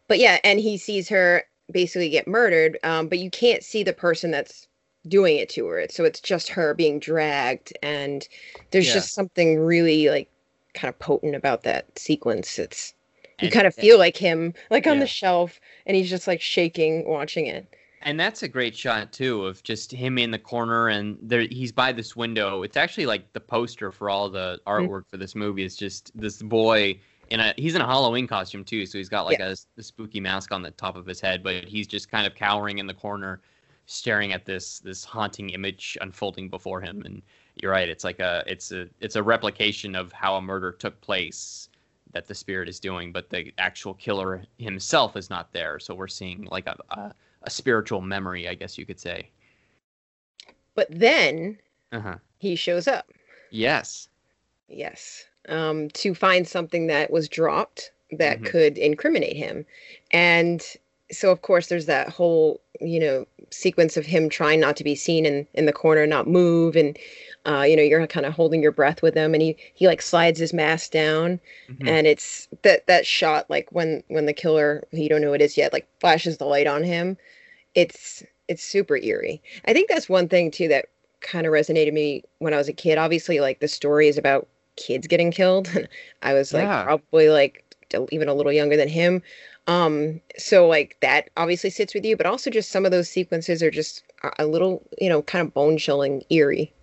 [0.10, 3.94] but yeah and he sees her basically get murdered um but you can't see the
[3.94, 4.68] person that's
[5.08, 8.28] doing it to her so it's just her being dragged and
[8.72, 8.96] there's Yeah.
[8.96, 10.30] just something really like
[10.74, 12.94] kind of potent about that sequence it's
[13.40, 15.02] you And- kind of feel like him like on Yeah.
[15.02, 17.66] the shelf and he's just like shaking watching it
[18.02, 21.72] And that's a great shot too of just him in the corner and there he's
[21.74, 22.64] by this window.
[22.64, 26.42] It's actually like the poster for all the artwork for this movie is just this
[26.42, 26.98] boy
[27.30, 30.20] in a he's in a Halloween costume too, so he's got like a, a spooky
[30.20, 32.94] mask on the top of his head, but he's just kind of cowering in the
[32.94, 33.42] corner
[33.86, 37.22] staring at this this haunting image unfolding before him and
[37.62, 41.00] you're right, it's like a it's a it's a replication of how a murder took
[41.02, 41.70] place
[42.14, 45.80] that the spirit is doing, but the actual killer himself is not there.
[45.80, 47.14] So we're seeing like a, a
[47.44, 49.30] a spiritual memory, I guess you could say.
[50.76, 51.60] but then
[51.92, 52.20] Uh huh.
[52.40, 53.12] he shows up
[53.52, 54.10] Yes.
[54.70, 58.46] yes um to find something that was dropped that Mhm.
[58.46, 59.66] could incriminate him
[60.12, 60.78] and
[61.12, 64.96] so of course there's that whole you know sequence of him trying not to be
[64.96, 66.98] seen in in the corner, not move, and
[67.46, 70.02] uh, you know you're kind of holding your breath with him, and he he like
[70.02, 71.88] slides his mask down, mm-hmm.
[71.88, 75.58] and it's that that shot like when when the killer you don't know it is
[75.58, 77.18] yet like flashes the light on him,
[77.76, 79.42] it's it's super eerie.
[79.66, 80.86] I think that's one thing too that
[81.22, 82.98] kind of resonated me when I was a kid.
[82.98, 84.48] Obviously, like the story is about
[84.80, 85.70] kids getting killed.
[86.24, 86.84] I was like yeah.
[86.84, 87.64] probably like
[88.12, 89.22] even a little younger than him.
[89.68, 93.62] Um, so like that obviously sits with you, but also just some of those sequences
[93.62, 94.04] are just
[94.40, 96.74] a little, you know, kind of bone chilling, eerie.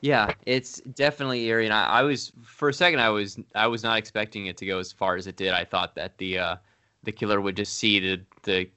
[0.00, 3.82] Yeah, it's definitely eerie, and I, I, was for a second I was I was
[3.82, 5.52] not expecting it to go as far as it did.
[5.52, 6.56] I thought that the uh,
[7.02, 8.68] the killer would just see the the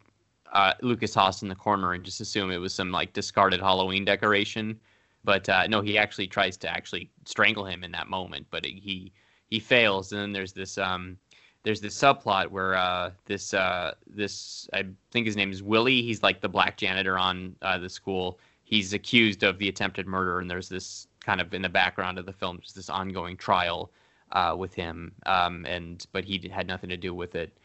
[0.54, 4.06] uh, Lukas Haas in the corner and just assume it was some like discarded Halloween
[4.06, 4.80] decoration.
[5.24, 9.12] But uh, no, he actually tries to actually strangle him in that moment, but he
[9.50, 10.12] he fails.
[10.12, 11.18] And then there's this um,
[11.64, 16.02] there's this subplot where uh, this uh, this I think his name is Willie.
[16.02, 18.40] He's like the black janitor on uh, the school.
[18.64, 22.26] He's accused of the attempted murder, and there's this kind of in the background of
[22.26, 23.92] the film, there's this ongoing trial
[24.32, 25.12] uh, with him.
[25.26, 27.56] Um, and but he had nothing to do with it.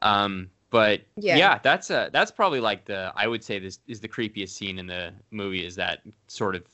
[0.00, 1.36] Um, but yeah.
[1.36, 4.78] yeah, that's a that's probably like the I would say this is the creepiest scene
[4.78, 6.64] in the movie is that sort of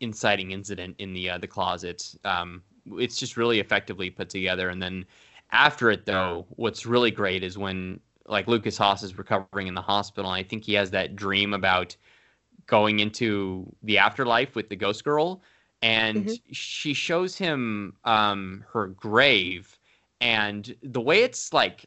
[0.00, 2.14] inciting incident in the uh, the closet.
[2.24, 2.62] Um,
[2.98, 4.70] it's just really effectively put together.
[4.70, 5.04] And then
[5.52, 9.82] after it, though, what's really great is when like Lukas Haas is recovering in the
[9.82, 10.30] hospital.
[10.30, 11.96] And I think he has that dream about
[12.66, 15.42] going into the afterlife with the ghost girl,
[15.80, 16.52] and mm-hmm.
[16.52, 19.78] she shows him um, her grave,
[20.20, 21.86] and the way it's like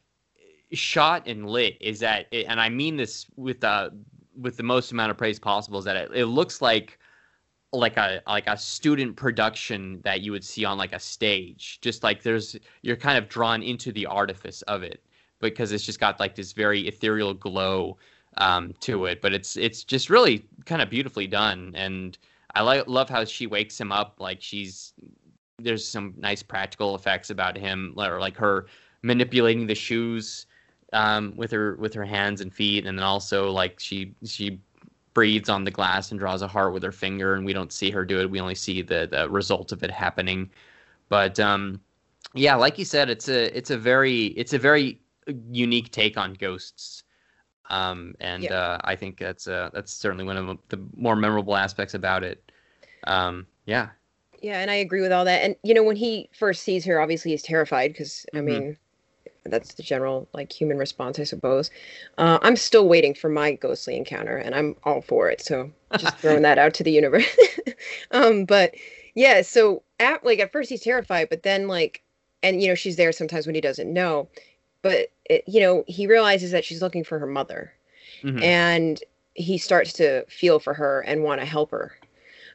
[0.74, 3.92] shot and lit is that, it, and I mean this with the
[4.40, 6.98] with the most amount of praise possible, is that it, it looks like
[7.74, 11.80] like a like a student production that you would see on like a stage.
[11.82, 15.04] Just like there's you're kind of drawn into the artifice of it
[15.40, 17.98] because it's just got like this very ethereal glow
[18.38, 19.22] um, to it.
[19.22, 22.18] But it's it's just really kind of beautifully done, and
[22.56, 24.16] I like love how she wakes him up.
[24.20, 24.94] Like she's
[25.60, 28.68] there's some nice practical effects about him, or like her
[29.04, 30.46] manipulating the shoes
[30.94, 34.60] um, with her with her hands and feet, and then also like she she
[35.14, 37.92] breathes on the glass and draws a heart with her finger, and we don't see
[37.92, 38.30] her do it.
[38.30, 40.50] We only see the the result of it happening.
[41.10, 41.82] But um,
[42.34, 45.00] yeah, like you said, it's a it's a very it's a very
[45.52, 47.04] unique take on ghosts.
[47.70, 48.54] Um, and yeah.
[48.54, 52.52] uh, I think that's uh, that's certainly one of the more memorable aspects about it.
[53.08, 53.90] Um, yeah.
[54.42, 55.44] Yeah, and I agree with all that.
[55.44, 58.46] And you know, when he first sees her, obviously he's terrified because I mm-hmm.
[58.46, 58.78] mean,
[59.46, 61.72] that's the general like human response, I suppose.
[62.18, 65.42] Uh, I'm still waiting for my ghostly encounter, and I'm all for it.
[65.42, 67.26] So just throwing that out to the universe.
[68.12, 68.76] um, but
[69.16, 72.04] yeah, so at like at first he's terrified, but then like,
[72.44, 74.30] and you know she's there sometimes when he doesn't know,
[74.82, 77.74] but it, you know he realizes that she's looking for her mother,
[78.24, 78.42] mm-hmm.
[78.44, 81.94] and he starts to feel for her and want to help her.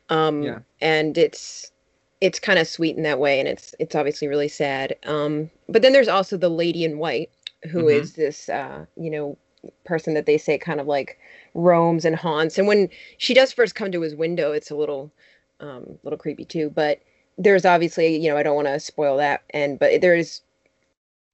[0.09, 0.59] Um, yeah.
[0.81, 1.72] and it's
[2.20, 4.96] it's kind of sweet in that way, and it's it's obviously really sad.
[5.07, 7.31] Um, but then there's also the lady in white,
[7.70, 8.02] who mm-hmm.
[8.02, 9.37] is this uh, you know
[9.85, 11.18] person that they say kind of like
[11.55, 12.59] roams and haunts.
[12.59, 15.12] And when she does first come to his window, it's a little
[15.61, 16.70] um, little creepy too.
[16.70, 17.00] But
[17.38, 20.42] there's obviously you know I don't want to spoil that, and but there's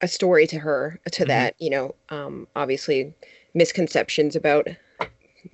[0.01, 1.29] a story to her to mm-hmm.
[1.29, 3.15] that you know um, obviously
[3.55, 4.67] misconceptions about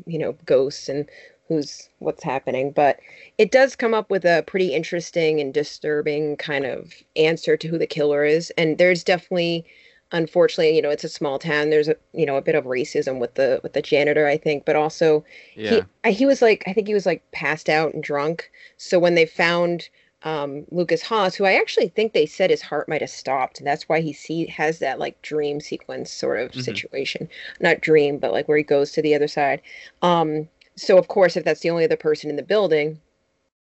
[0.07, 1.09] you know ghosts and
[1.49, 3.01] who's what's happening but
[3.39, 7.79] it does come up with a pretty interesting and disturbing kind of answer to who
[7.79, 9.65] the killer is and there's definitely
[10.13, 13.19] unfortunately you know it's a small town there's a you know a bit of racism
[13.19, 15.81] with the with the janitor i think but also yeah.
[16.03, 19.15] he he was like i think he was like passed out and drunk so when
[19.15, 19.89] they found
[20.23, 23.59] um, Lukas Haas, who I actually think they said his heart might have stopped.
[23.59, 26.61] And that's why he see has that like dream sequence sort of mm-hmm.
[26.61, 27.29] situation.
[27.61, 29.63] Not dream, but like where he goes to the other side.
[30.03, 33.01] Um, so of course if that's the only other person in the building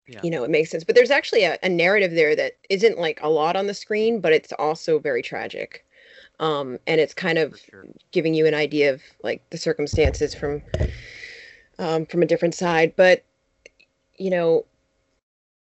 [0.08, 0.20] yeah.
[0.24, 3.20] you know it makes sense but there's actually a, a, narrative there that isn't like
[3.22, 5.86] a lot on the screen but it's also very tragic
[6.40, 7.86] um and it's kind of sure.
[8.12, 10.62] giving you an idea of like the circumstances from
[11.80, 13.24] um from a different side but
[14.18, 14.66] you know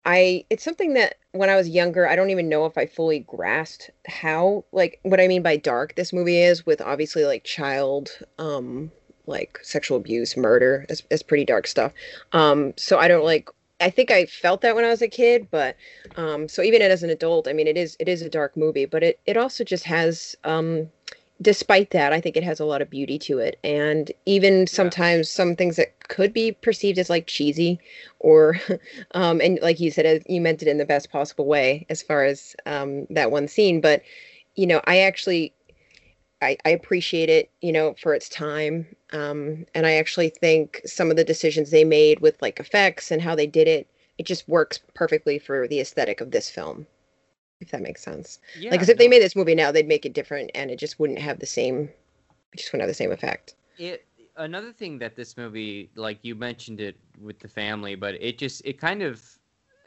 [0.05, 3.19] i it's something that when i was younger i don't even know if i fully
[3.19, 8.09] grasped how like what i mean by dark this movie is with obviously like child
[8.39, 8.91] um
[9.27, 10.85] like sexual abuse, murder.
[10.89, 11.91] It's, it's pretty dark stuff.
[12.31, 13.49] Um, so I don't like.
[13.81, 15.75] I think I felt that when I was a kid, but
[16.15, 18.85] um, so even as an adult, I mean, it is it is a dark movie,
[18.85, 20.35] but it it also just has.
[20.43, 20.89] Um,
[21.41, 25.29] despite that, I think it has a lot of beauty to it, and even sometimes
[25.29, 25.35] yeah.
[25.35, 27.79] some things that could be perceived as like cheesy,
[28.19, 28.57] or
[29.11, 32.23] um, and like you said, you meant it in the best possible way as far
[32.23, 34.01] as um, that one scene, but
[34.55, 35.53] you know, I actually
[36.41, 38.87] I, I appreciate it, you know, for its time.
[39.11, 43.21] Um, and I actually think some of the decisions they made with like effects and
[43.21, 46.87] how they did it, it just works perfectly for the aesthetic of this film.
[47.61, 48.39] If that makes sense.
[48.59, 50.77] Yeah, like, 'cause if they made this movie now, they'd make it different, and it
[50.77, 51.89] just wouldn't have the same.
[52.53, 53.55] It just wouldn't have the same effect.
[53.77, 54.05] it
[54.37, 58.61] another thing that this movie like you mentioned it with the family but it just
[58.65, 59.23] it kind of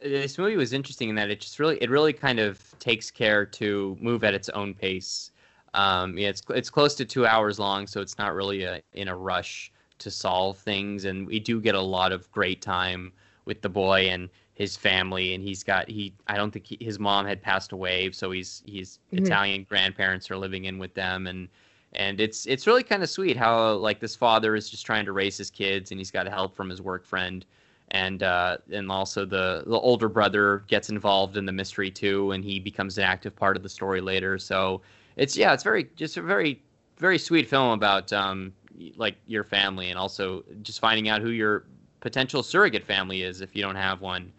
[0.02, 3.44] this movie was interesting in that it just really it really kind of takes care
[3.44, 5.32] to move at its own pace
[5.78, 9.08] um yeah it's it's close to two hours long so it's not really a, in
[9.08, 13.12] a rush to solve things and we do get a lot of great time
[13.46, 16.98] with the boy and his family and he's got he i don't think he, his
[16.98, 19.18] mom had passed away so he's he's Mhm.
[19.18, 21.48] italian grandparents are living in with them and
[21.94, 25.12] and it's it's really kind of sweet how like this father is just trying to
[25.12, 27.46] raise his kids and he's got help from his work friend
[27.90, 32.44] and uh, and also the the older brother gets involved in the mystery too and
[32.44, 34.82] he becomes an active part of the story later so
[35.18, 36.62] it's yeah it's very just a very
[36.98, 38.54] very sweet film about um
[38.96, 41.66] like your family and also just finding out who your
[42.00, 44.32] potential surrogate family is if you don't have one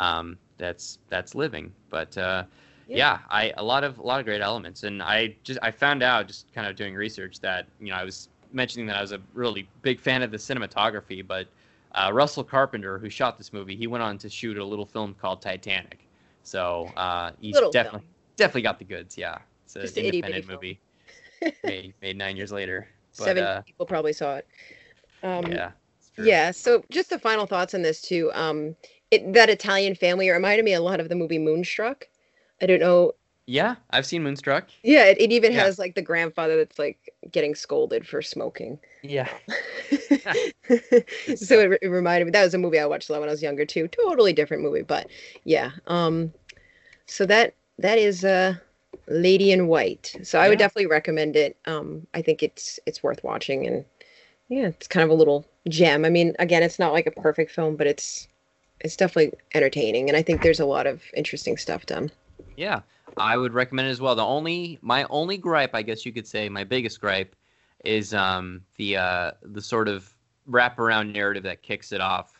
[0.00, 2.44] um that's that's living but uh
[2.86, 2.98] Yeah.
[2.98, 3.18] yeah.
[3.30, 6.26] I a lot of a lot of great elements, and I just I found out
[6.28, 9.20] just kind of doing research that you know I was mentioning that I was a
[9.34, 11.48] really big fan of the cinematography, but
[11.92, 15.14] uh, Russell Carpenter, who shot this movie, he went on to shoot a little film
[15.14, 16.08] called Titanic,
[16.42, 18.14] so uh, he's Little definitely film.
[18.36, 19.18] definitely got the goods.
[19.18, 19.38] Yeah,
[19.76, 20.80] it's an Just an itty bitty independent movie
[21.64, 22.88] made made nine years later.
[23.16, 24.46] But, Seven uh, people probably saw it.
[25.22, 25.72] Um, yeah.
[26.16, 26.50] Yeah.
[26.50, 28.30] So just the final thoughts on this too.
[28.34, 28.76] Um,
[29.10, 32.06] it, that Italian family reminded me a lot of the movie Moonstruck.
[32.60, 33.12] I don't know.
[33.46, 33.76] yeah.
[33.90, 34.68] I've seen Moonstruck.
[34.82, 35.60] Yeah, it, it even Yeah.
[35.64, 36.98] has like the grandfather that's like
[37.32, 38.78] getting scolded for smoking.
[39.02, 39.28] Yeah,
[41.36, 43.32] so it, it reminded me that was a movie I watched a lot when I
[43.32, 43.88] was younger too.
[43.88, 45.08] Totally different movie, but
[45.44, 45.70] yeah.
[45.86, 46.32] Um,
[47.06, 48.54] so that that is uh,
[49.08, 50.16] Lady in White.
[50.22, 51.56] So I would definitely recommend it.
[51.66, 53.84] Um, I think it's it's worth watching, and
[54.48, 56.04] yeah, it's kind of a little gem.
[56.04, 58.28] I mean, again, it's not like a perfect film, but it's
[58.80, 62.10] it's definitely entertaining, and I think there's a lot of interesting stuff done.
[62.56, 62.80] Yeah,
[63.16, 64.14] I would recommend it as well.
[64.14, 67.34] The only my only gripe, I guess you could say, my biggest gripe,
[67.84, 70.14] is um the uh the sort of
[70.48, 72.37] wraparound narrative that kicks it off.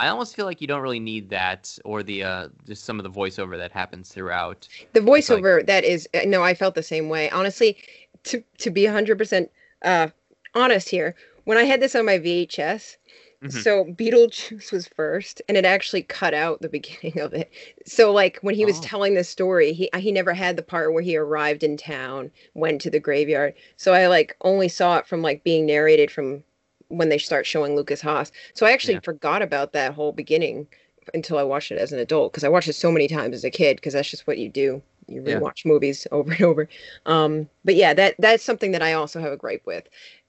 [0.00, 3.04] I almost feel like you don't really need that, or the uh just some of
[3.04, 4.68] the voiceover that happens throughout.
[4.92, 7.30] The like- voiceover that is uh, no, I felt the same way.
[7.30, 7.76] Honestly,
[8.24, 9.50] to to be 100%
[9.82, 10.08] uh
[10.54, 12.96] honest here, when I had this on my VHS,
[13.42, 13.52] Mhm.
[13.52, 17.50] so Beetlejuice was first and it actually cut out the beginning of it.
[17.86, 18.82] So like when he was Oh.
[18.82, 22.80] telling this story, he he never had the part where he arrived in town, went
[22.82, 23.54] to the graveyard.
[23.76, 26.42] So I like only saw it from like being narrated from
[26.88, 28.32] when they start showing Lukas Haas.
[28.54, 29.00] So I actually Yeah.
[29.00, 30.66] forgot about that whole beginning
[31.14, 33.44] until I watched it as an adult because I watched it so many times as
[33.44, 34.82] a kid because that's just what you do.
[35.06, 35.40] You Yeah.
[35.64, 36.68] movies over and over.
[37.06, 39.88] Um, but yeah, that that's something that I also have a gripe with,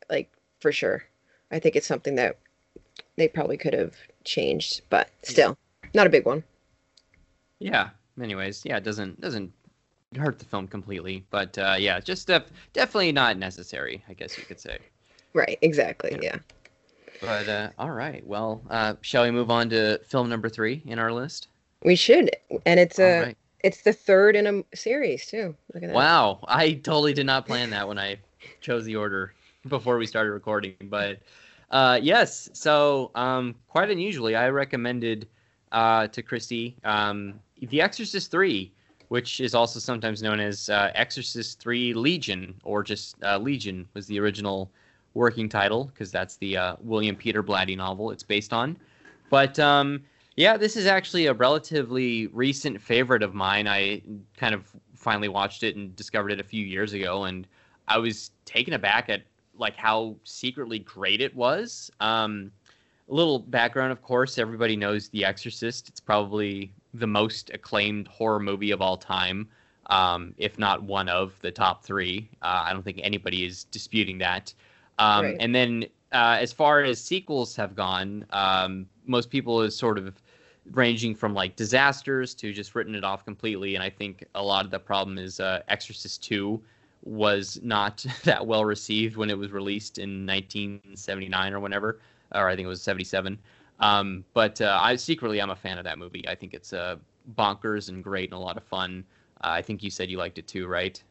[0.09, 0.29] like
[0.61, 1.03] for sure.
[1.51, 2.37] I think it's something that
[3.17, 5.57] they probably could have changed, but still,
[5.93, 6.43] not a big one.
[7.59, 7.89] Yeah.
[8.21, 9.53] Anyways, yeah, it doesn't doesn't
[10.17, 14.43] hurt the film completely, but uh, yeah, just def- definitely not necessary, I guess you
[14.45, 14.79] could say.
[15.33, 15.57] Right?
[15.61, 16.11] Exactly.
[16.13, 16.19] Yeah.
[16.21, 16.37] Yeah.
[17.21, 20.99] But uh, all right, well, uh, shall we move on to film number three in
[20.99, 21.49] our list?
[21.83, 22.31] We should,
[22.65, 23.37] and it's a right.
[23.61, 25.55] it's the third in a series too.
[25.73, 25.95] Look at that.
[25.95, 28.19] Wow, I totally did not plan that when I
[28.61, 29.33] chose the order
[29.67, 30.75] before we started recording.
[30.83, 31.19] But
[31.71, 35.27] uh, yes, so um, quite unusually, I recommended
[35.71, 38.71] uh, to Christy um, The Exorcist 3,
[39.09, 44.07] which is also sometimes known as uh, Exorcist 3 Legion, or just uh, Legion was
[44.07, 44.71] the original
[45.19, 48.77] working title, because that's the uh, William Peter Blatty novel it's based on.
[49.29, 50.01] But um,
[50.37, 53.67] yeah, this is actually a relatively recent favorite of mine.
[53.67, 54.01] I
[54.37, 54.63] kind of
[54.95, 57.45] finally watched it and discovered it a few years ago, and
[57.89, 59.23] I was taken aback at
[59.57, 61.91] like how secretly great it was.
[61.99, 62.51] Um,
[63.09, 65.89] a little background, of course, everybody knows The Exorcist.
[65.89, 69.49] It's probably the most acclaimed horror movie of all time,
[69.87, 72.29] um, if not one of the top three.
[72.41, 74.53] Uh, I don't think anybody is disputing that.
[74.99, 75.37] Um, Right.
[75.39, 80.21] And then, uh, as far as sequels have gone, um, most people is sort of
[80.71, 83.75] ranging from like disasters to just written it off completely.
[83.75, 86.61] And I think a lot of the problem is uh, Exorcist 2
[87.03, 91.99] was not that well received when it was released in 1979 or whenever,
[92.35, 93.39] or I think it was 77.
[93.79, 96.27] Um, but uh, I secretly I'm a fan of that movie.
[96.27, 96.97] I think it's uh,
[97.37, 99.05] bonkers and great and a lot of fun.
[99.41, 101.01] Uh, I think you said you liked it too, right?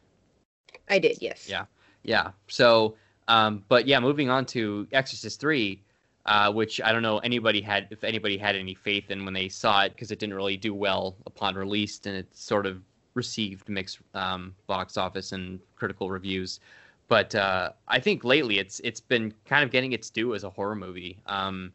[0.87, 1.21] I did.
[1.21, 1.49] Yes.
[1.49, 1.65] Yeah.
[2.03, 2.31] Yeah.
[2.47, 2.95] So,
[3.29, 5.81] um, but yeah, moving on to Exorcist three,
[6.25, 9.47] uh, which I don't know anybody had if anybody had any faith in when they
[9.49, 12.81] saw it because it didn't really do well upon release and it sort of
[13.13, 16.59] received mixed um, box office and critical reviews.
[17.07, 20.49] but uh, I think lately it's it's been kind of getting its due as a
[20.49, 21.19] horror movie.
[21.27, 21.71] Um,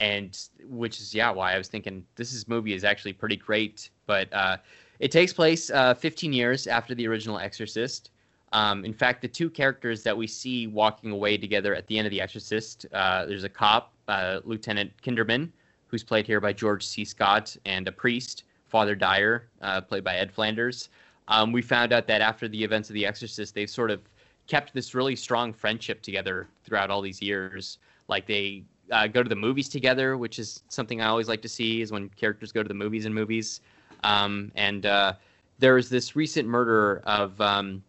[0.00, 0.38] and
[0.68, 3.90] which is yeah why I was thinking this is movie is actually pretty great.
[4.06, 4.58] But uh,
[5.00, 8.10] it takes place uh, 15 years after the original Exorcist.
[8.52, 12.06] Um, in fact, the two characters that we see walking away together at the end
[12.06, 15.50] of The Exorcist, uh, there's a cop, uh, Lieutenant Kinderman,
[15.86, 17.04] who's played here by George C.
[17.04, 20.88] Scott, and a priest, Father Dyer, uh, played by Ed Flanders.
[21.28, 24.00] Um, we found out that after the events of The Exorcist, they've sort of
[24.46, 27.78] kept this really strong friendship together throughout all these years.
[28.08, 31.48] Like they uh, go to the movies together, which is something I always like to
[31.48, 33.60] see, is when characters go to the movies and movies.
[34.04, 35.12] Um, and uh,
[35.58, 37.82] there was this recent murder of um,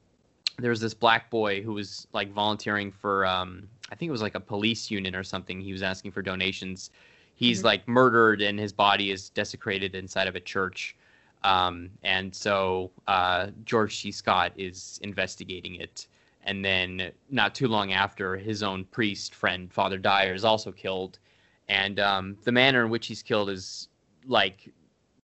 [0.60, 4.22] there was this black boy who was like volunteering for um, I think it was
[4.22, 5.60] like a police unit or something.
[5.62, 6.92] He was asking for donations.
[7.36, 7.66] He's mm-hmm.
[7.68, 10.96] like murdered and his body is desecrated inside of a church.
[11.44, 14.12] Um, and so uh, George C.
[14.12, 16.08] Scott is investigating it.
[16.44, 21.20] And then not too long after, his own priest friend, Father Dyer, is also killed.
[21.68, 23.90] And um, the manner in which he's killed is
[24.26, 24.72] like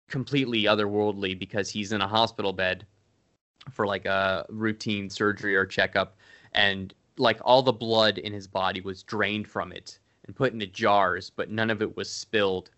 [0.08, 2.86] completely otherworldly because he's in a hospital bed
[3.72, 6.18] for like a routine surgery or checkup
[6.54, 10.68] and like all the blood in his body was drained from it and put into
[10.68, 12.70] jars but none of it was spilled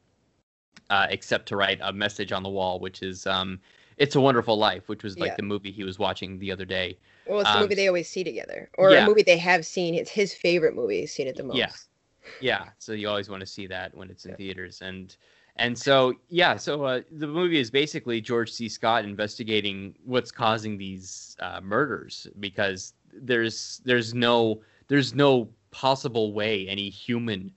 [0.90, 3.60] uh, except to write a message on the wall which is um,
[3.98, 5.36] it's a wonderful life which was like yeah.
[5.36, 8.10] the movie he was watching the other day well it's the um, movie they always
[8.10, 9.04] see together or yeah.
[9.04, 11.72] a movie they have seen it's his favorite movie he's seen it the most yeah
[12.42, 14.38] yeah so you always want to see that when it's in yeah.
[14.38, 15.18] theaters and
[15.60, 18.70] and so, yeah, so uh, the movie is basically George C.
[18.70, 26.66] Scott investigating what's causing these uh, murders because there's there's no there's no possible way
[26.70, 27.52] any human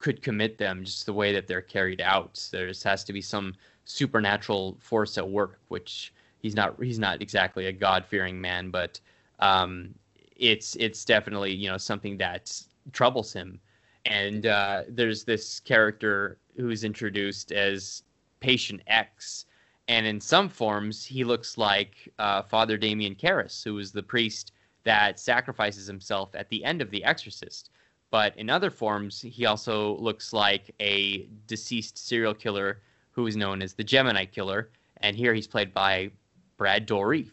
[0.00, 2.44] could commit them just the way that they're carried out.
[2.50, 7.66] There has to be some supernatural force at work, which he's not he's not exactly
[7.66, 8.98] a God fearing man, but
[9.38, 9.94] um,
[10.36, 12.52] it's it's definitely you know something that
[12.92, 13.60] troubles him.
[14.06, 18.02] And uh, there's this character who's introduced as
[18.40, 19.46] Patient X.
[19.88, 24.52] And in some forms, he looks like uh, Father Damien Karras, who is the priest
[24.84, 27.70] that sacrifices himself at the end of The Exorcist.
[28.10, 32.80] But in other forms, he also looks like a deceased serial killer
[33.10, 34.70] who is known as the Gemini Killer.
[34.98, 36.10] And here he's played by
[36.56, 37.30] Brad Dourif.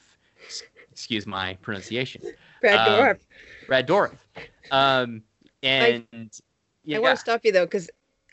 [0.92, 2.22] Excuse my pronunciation.
[2.62, 3.20] Brad um, Dourif.
[3.68, 4.18] Brad Dourif.
[4.72, 5.22] Um,
[5.64, 6.30] and I,
[6.84, 7.90] yeah, I want to stop you though, because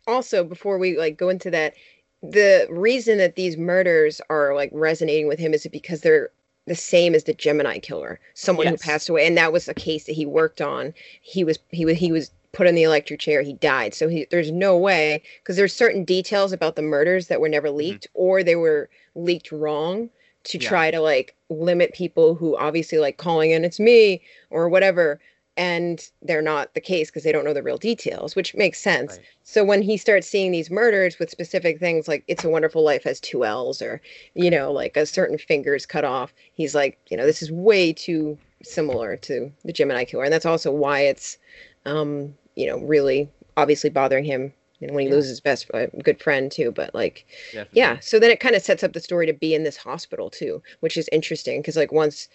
[0.09, 1.74] also before we like go into that
[2.22, 6.30] the reason that these murders are like resonating with him is because they're
[6.66, 8.82] the same as the Gemini killer, someone yes.
[8.82, 10.92] who passed away, and that was a case that he worked on.
[11.22, 13.42] He was he was he was put in the electric chair.
[13.42, 13.94] He died.
[13.94, 17.68] So he there's no way because there's certain details about the murders that were never
[17.68, 17.78] mm-hmm.
[17.78, 18.20] leaked mm-hmm.
[18.20, 20.11] or they were leaked wrong
[20.44, 20.68] to yeah.
[20.68, 25.18] try to like limit people who obviously like calling in it's me or whatever
[25.59, 29.16] and they're not the case because they don't know the real details, which makes sense.
[29.16, 29.26] Right.
[29.42, 33.02] So when he starts seeing these murders with specific things like "It's a Wonderful Life"
[33.02, 34.00] has two L's, or
[34.34, 37.92] you know, like a certain finger's cut off, he's like, you know, this is way
[37.92, 41.36] too similar to the Gemini Killer, and that's also why it's,
[41.84, 44.52] um, you know, really obviously bothering him.
[44.80, 45.16] And when he yeah.
[45.16, 47.80] loses his best uh, good friend too, but like, Definitely.
[47.80, 47.98] yeah.
[47.98, 50.62] So then it kind of sets up the story to be in this hospital too,
[50.78, 52.28] which is interesting because like once,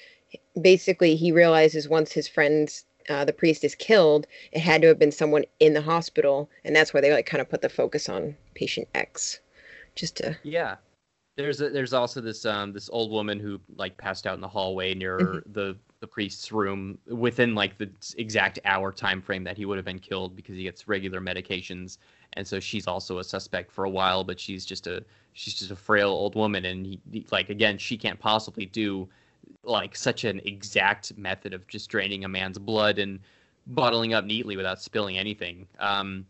[0.61, 4.99] basically, he realizes once his friends uh, the priest is killed, it had to have
[4.99, 8.09] been someone in the hospital, and that's why they like kind of put the focus
[8.09, 9.39] on patient X,
[9.95, 10.77] just to yeah.
[11.35, 14.47] There's a, there's also this um this old woman who like passed out in the
[14.47, 15.51] hallway near mm-hmm.
[15.51, 19.85] the the priest's room within like the exact hour time frame that he would have
[19.85, 21.97] been killed because he gets regular medications
[22.33, 25.01] and so she's also a suspect for a while but she's just a
[25.31, 29.07] she's just a frail old woman and he, like again she can't possibly do
[29.63, 33.19] like such an exact method of just draining a man's blood and
[33.67, 35.67] bottling up neatly without spilling anything.
[35.79, 36.25] Um,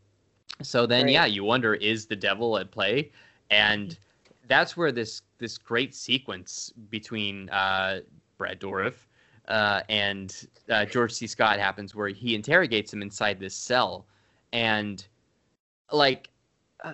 [0.62, 1.14] so then, right.
[1.14, 3.12] yeah, you wonder is the devil at play,
[3.50, 3.98] and
[4.48, 8.02] that's where this this great sequence between uh,
[8.38, 8.94] Brad Dourif
[9.48, 11.28] uh, and uh, George C.
[11.28, 14.06] Scott happens, where he interrogates him inside this cell,
[14.52, 15.06] and
[15.92, 16.30] like.
[16.84, 16.94] Uh,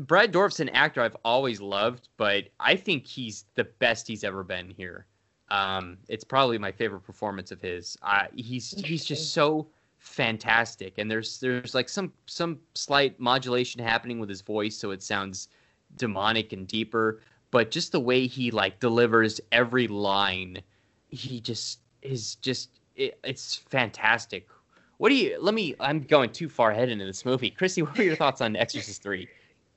[0.00, 4.42] Brad Dourif's an actor I've always loved, but I think he's the best he's ever
[4.42, 5.04] been here.
[5.52, 7.98] Um, it's probably my favorite performance of his.
[8.02, 14.18] Uh, he's he's just so fantastic, and there's there's like some some slight modulation happening
[14.18, 15.48] with his voice, so it sounds
[15.96, 17.20] demonic and deeper.
[17.50, 20.62] But just the way he like delivers every line,
[21.10, 24.48] he just is just it, it's fantastic.
[24.96, 25.36] What do you?
[25.38, 25.74] Let me.
[25.80, 27.50] I'm going too far ahead into this movie.
[27.50, 29.28] Christy, what are your thoughts on Exorcist Three?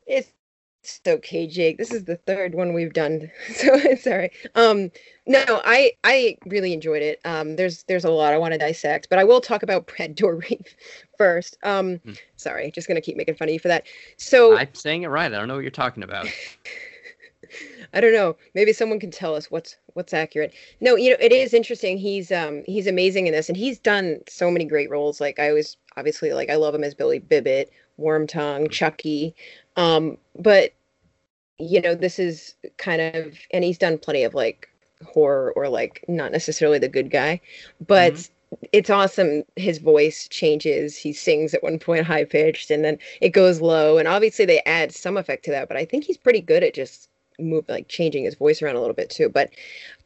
[0.07, 0.31] It's
[1.07, 1.77] okay, Jake.
[1.77, 3.31] This is the third one we've done.
[3.55, 4.31] So sorry.
[4.55, 4.91] Um
[5.27, 7.19] no, I I really enjoyed it.
[7.25, 10.15] Um there's there's a lot I want to dissect, but I will talk about Brad
[10.17, 10.67] Dourif
[11.17, 11.57] first.
[11.63, 12.13] Um Hmm.
[12.35, 13.85] sorry, just gonna keep making fun of you for that.
[14.17, 15.31] So I'm saying it right.
[15.31, 16.27] I don't know what you're talking about.
[17.93, 18.35] I don't know.
[18.53, 20.53] Maybe someone can tell us what's what's accurate.
[20.81, 21.97] No, you know, it is interesting.
[21.97, 25.21] He's um he's amazing in this and he's done so many great roles.
[25.21, 29.35] Like I was obviously like I love him as Billy Bibbit, Worm Tongue, Chucky.
[29.77, 30.73] Um but
[31.57, 34.69] you know, this is kind of and he's done plenty of like
[35.05, 37.39] horror or like not necessarily the good guy,
[37.85, 38.65] but mm-hmm.
[38.71, 40.97] it's awesome his voice changes.
[40.97, 44.61] He sings at one point high pitched and then it goes low and obviously they
[44.65, 47.87] add some effect to that, but I think he's pretty good at just move like
[47.87, 49.29] changing his voice around a little bit too.
[49.29, 49.51] But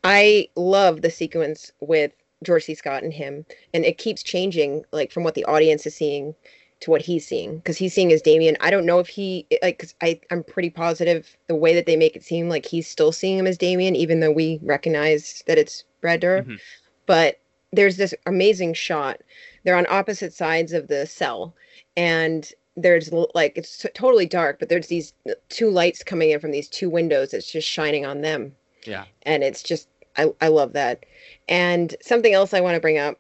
[0.04, 2.12] I love the sequence with
[2.44, 2.74] George C.
[2.74, 6.36] Scott and him, and it keeps changing like from what the audience is seeing
[6.82, 8.56] to what he's seeing because he's seeing as Damien.
[8.62, 11.96] I don't know if he like 'cause I I'm pretty positive the way that they
[11.98, 15.58] make it seem like he's still seeing him as Damien, even though we recognize that
[15.58, 16.46] it's Dourif.
[16.46, 16.60] Mhm.
[17.06, 17.40] But
[17.74, 19.22] there's this amazing shot.
[19.64, 21.54] They're on opposite sides of the cell,
[21.98, 25.14] and there's like it's totally dark, but there's these
[25.50, 27.34] two lights coming in from these two windows.
[27.34, 28.56] It's just shining on them,
[28.86, 29.04] Yeah.
[29.24, 31.06] and it's just I I love that.
[31.50, 33.20] And something else I want to bring up,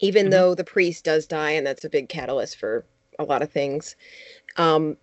[0.00, 0.30] even Mhm.
[0.30, 2.84] though the priest does die, and that's a big catalyst for
[3.18, 3.96] a lot of things.
[4.56, 4.96] Um,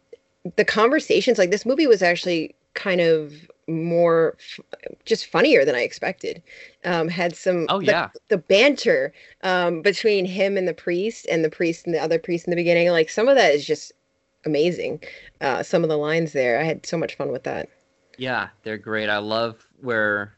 [0.57, 3.33] the conversations like this movie was actually kind of
[3.67, 4.59] more f-
[5.05, 6.41] just funnier than I expected.
[6.83, 8.09] Um, had some Oh the- yeah.
[8.29, 12.47] the banter um, between him and the priest and the priest and the other priest
[12.47, 13.91] in the beginning like some of that is just
[14.45, 15.01] amazing
[15.41, 17.69] uh, some of the lines there i had so much fun with that
[18.17, 19.09] Yeah, they're great.
[19.09, 20.37] I love where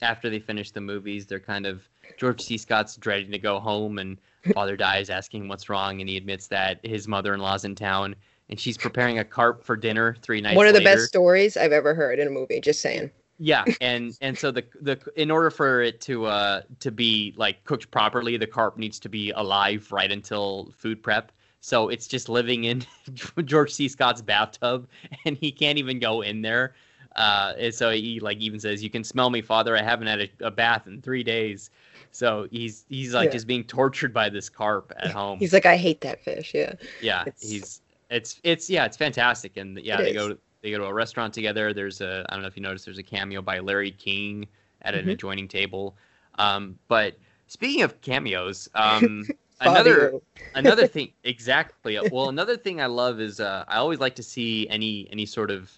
[0.00, 1.82] after they finish the movies, they're kind of
[2.18, 2.56] George C.
[2.58, 4.18] Scott's dreading to go home, and
[4.54, 8.14] Father dies asking what's wrong, and he admits that his mother-in-law's in town,
[8.48, 10.56] and she's preparing a carp for dinner three nights.
[10.56, 10.96] one of the later.
[10.96, 14.64] best stories i've ever heard in a movie just saying Yeah, and and so the
[14.80, 18.98] the in order for it to uh to be like cooked properly, the carp needs
[19.00, 21.32] to be alive right until food prep.
[21.60, 22.84] So it's just living in
[23.44, 23.88] George C.
[23.88, 24.88] Scott's bathtub,
[25.24, 26.74] and he can't even go in there.
[27.16, 29.76] Uh, and so he like even says, "You can smell me, Father.
[29.76, 31.70] I haven't had a, a bath in three days."
[32.12, 33.32] So he's he's like Yeah.
[33.32, 35.38] just being tortured by this carp at home.
[35.38, 39.56] he's like i hate that fish yeah Yeah, It's- he's it's it's yeah, it's fantastic,
[39.56, 40.16] and yeah, It they is.
[40.16, 41.72] go to, they go to a restaurant together.
[41.72, 44.46] There's a I don't know if you noticed, there's a cameo by Larry King
[44.82, 45.12] at an Mhm.
[45.12, 45.96] adjoining table.
[46.38, 49.26] Um, but speaking of cameos, um,
[49.62, 50.20] another
[50.54, 51.98] another thing exactly.
[52.10, 55.50] Well, another thing I love is uh, I always like to see any any sort
[55.50, 55.70] of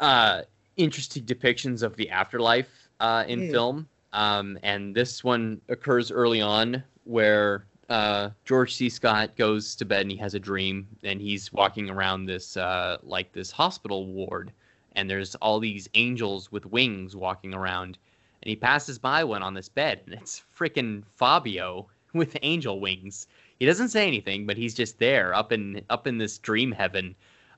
[0.00, 0.42] uh,
[0.78, 3.50] interesting depictions of the afterlife uh, in Mm.
[3.50, 3.88] film.
[4.12, 8.88] Um, and this one occurs early on where uh, George C.
[8.88, 12.98] Scott goes to bed and he has a dream and he's walking around this uh,
[13.02, 14.52] like this hospital ward
[14.94, 17.98] and there's all these angels with wings walking around
[18.42, 23.26] and he passes by one on this bed and it's freaking Fabio with angel wings.
[23.58, 27.14] He doesn't say anything, but he's just there up in up in this dream heaven.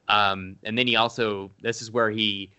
[0.09, 2.50] Um, and then he also this is where he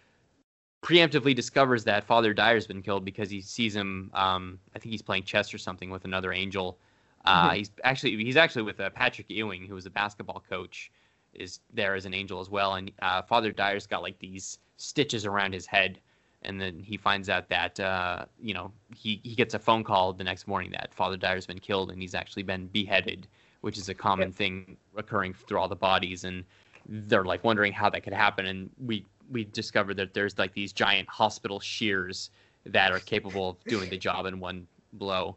[0.86, 4.12] preemptively discovers that Father Dyer's been killed because he sees him.
[4.14, 6.78] Um, I think he's playing chess or something with another angel.
[7.26, 7.56] Uh, Mhm.
[7.56, 10.92] He's actually he's actually with uh, Patrick Ewing, who was a basketball coach,
[11.34, 12.76] is there as an angel as well.
[12.76, 16.00] And uh, Father Dyer's got like these stitches around his head,
[16.44, 20.14] and then he finds out that uh, you know he he gets a phone call
[20.14, 23.28] the next morning that Father Dyer's been killed and he's actually been beheaded,
[23.62, 26.26] which is a common thing occurring through all the bodies.
[26.26, 26.44] And
[26.88, 28.46] they're like wondering how that could happen.
[28.46, 32.30] And we we discovered that there's like these giant hospital shears
[32.66, 35.36] that are capable of doing the job in one blow.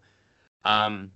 [0.64, 1.12] Um,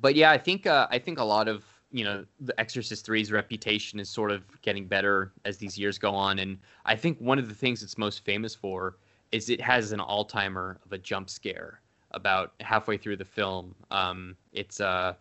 [0.00, 3.32] but yeah, I think uh, I think a lot of you know the Exorcist 3's
[3.32, 7.38] reputation is sort of getting better as these years go on, and I think one
[7.38, 8.96] of the things it's most famous for
[9.32, 11.80] is it has an all timer of a jump scare
[12.12, 13.74] about halfway through the film.
[13.90, 15.14] Um, it's uh,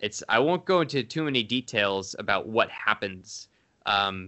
[0.00, 3.48] it's I won't go into too many details about what happens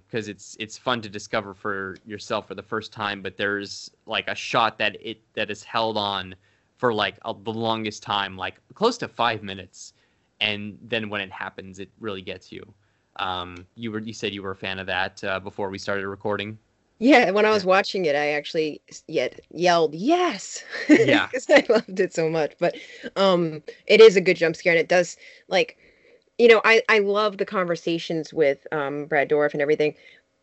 [0.09, 3.23] because it's it's fun to discover for yourself for the first time.
[3.23, 6.35] But there's like a shot that it that is held on
[6.77, 9.95] for like a, the longest time, like close to five minutes,
[10.41, 12.75] and then when it happens, it really gets you.
[13.17, 16.07] Um, you were you said you were a fan of that uh, before we started
[16.09, 16.59] recording.
[16.99, 21.27] yeah when i was watching it i actually yet yelled yes Yeah.
[21.33, 22.77] because i loved it so much but
[23.17, 25.17] um it is a good jump scare and it does
[25.49, 25.77] like
[26.43, 29.95] you know i i love the conversations with um brad Dourif and everything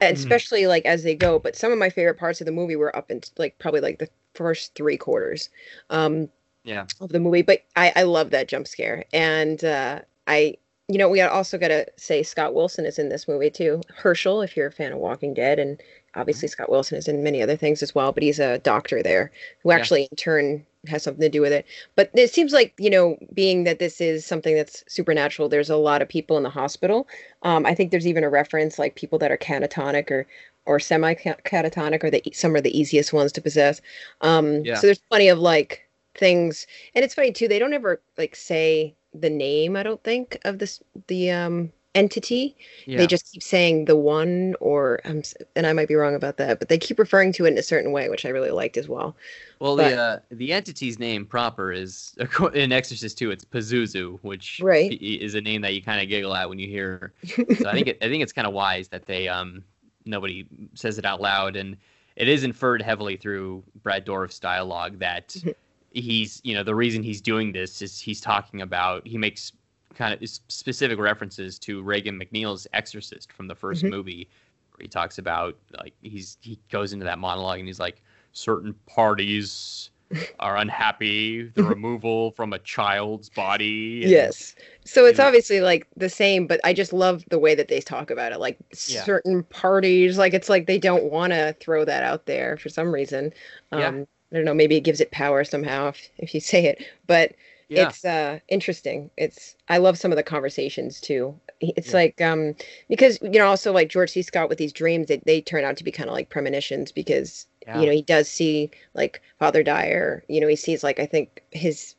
[0.01, 0.17] and Mhm.
[0.17, 2.95] especially like as they go but some of my favorite parts of the movie were
[2.95, 5.49] up in like probably like the first three quarters
[5.89, 6.29] um
[6.63, 6.85] Yeah.
[7.01, 10.55] of the movie but i i love that jump scare and uh i
[10.91, 13.79] you know, we also got to say Scott Wilson is in this movie too.
[13.95, 15.79] Herschel, if you're a fan of Walking Dead, and
[16.15, 16.53] obviously mm-hmm.
[16.53, 19.31] Scott Wilson is in many other things as well, but he's a doctor there
[19.63, 20.07] who actually yeah.
[20.11, 21.65] in turn has something to do with it.
[21.95, 25.75] But it seems like, you know, being that this is something that's supernatural, there's a
[25.75, 27.07] lot of people in the hospital.
[27.43, 30.25] Um, I think there's even a reference like people that are catatonic or
[30.65, 33.81] or semi catatonic or the some are the easiest ones to possess.
[34.21, 34.75] Um, yeah.
[34.75, 38.95] so there's plenty of like things and it's funny too, they don't ever like say
[39.13, 42.55] the name, I don't think, of this the um entity.
[42.85, 42.97] Yeah.
[42.97, 45.23] They just keep saying the one or um,
[45.55, 47.63] and I might be wrong about that, but they keep referring to it in a
[47.63, 49.15] certain way, which I really liked as well.
[49.59, 52.15] Well, but, the uh, the entity's name proper is
[52.53, 53.31] in Exorcist 2.
[53.31, 54.91] It's Pazuzu, which right.
[55.01, 57.13] is a name that you kind of giggle at when you hear.
[57.59, 59.63] So I think it, I think it's kind of wise that they um
[60.05, 61.75] nobody says it out loud, and
[62.15, 65.35] it is inferred heavily through Brad Dourif's dialogue that.
[65.91, 69.53] he's you know the reason he's doing this is he's talking about he makes
[69.95, 73.89] kind of specific references to Regan MacNeil's Exorcist from the 1st mm-hmm.
[73.89, 74.29] movie,
[74.71, 78.73] where he talks about like he's he goes into that monologue and he's like certain
[78.85, 79.89] parties
[80.39, 84.01] are unhappy the removal from a child's body.
[84.01, 84.55] And, yes.
[84.85, 88.09] So it's obviously like the same, but I just love the way that they talk
[88.09, 88.39] about it.
[88.39, 89.03] Like yeah.
[89.03, 92.91] certain parties, like it's like they don't want to throw that out there for some
[92.91, 93.33] reason.
[93.71, 94.03] Um, yeah.
[94.31, 94.53] I don't know.
[94.53, 97.33] Maybe it gives it power somehow if, if you say it, but
[97.69, 97.87] yeah.
[97.87, 99.09] it's uh interesting.
[99.15, 101.39] It's i love some of the conversations too.
[101.61, 101.93] It's yeah.
[101.93, 102.55] like um
[102.89, 104.21] because you know also like george c.
[104.21, 107.45] Scott with these dreams they, they turn out to be kind of like premonitions because
[107.67, 107.79] yeah.
[107.79, 110.23] you know he does see like father dyer.
[110.27, 111.95] You know he sees like i think his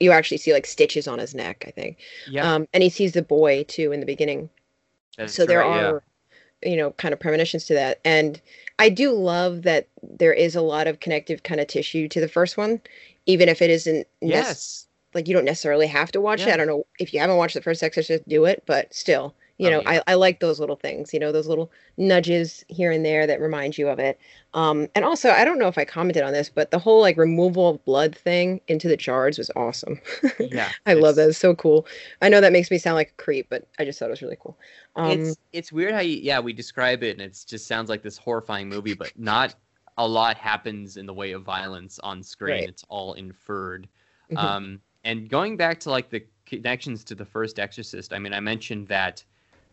[0.00, 1.98] you actually see like stitches on his neck i think.
[2.28, 4.48] Yeah um and he sees the boy too in the beginning.
[5.18, 6.02] That's so there right, are
[6.64, 8.00] you know kind of premonitions to that.
[8.04, 8.40] And
[8.78, 12.28] i do love that there is a lot of connective kind of tissue to the
[12.28, 12.80] first one
[13.26, 16.48] even if it isn't yes like you don't necessarily have to watch yeah.
[16.48, 16.54] it.
[16.54, 19.68] I don't know if you haven't watched the first Exorcist, do it, but still, you
[19.68, 20.02] oh, know, yeah.
[20.06, 23.40] I, I like those little things, you know, those little nudges here and there that
[23.40, 24.18] remind you of it.
[24.54, 27.16] Um, and also, I don't know if I commented on this, but the whole like
[27.16, 30.00] removal of blood thing into the jars was awesome.
[30.38, 31.28] Yeah, I love that.
[31.28, 31.86] It's so cool.
[32.20, 34.22] I know that makes me sound like a creep, but I just thought it was
[34.22, 34.58] really cool.
[34.96, 38.02] Um, it's it's weird how you yeah we describe it and it just sounds like
[38.02, 39.54] this horrifying movie, but not
[39.98, 42.56] a lot happens in the way of violence on screen.
[42.56, 42.68] Right.
[42.68, 43.88] It's all inferred.
[44.30, 44.38] Mm-hmm.
[44.38, 48.40] Um, and going back to like the connections to the first Exorcist, I mean, I
[48.40, 49.24] mentioned that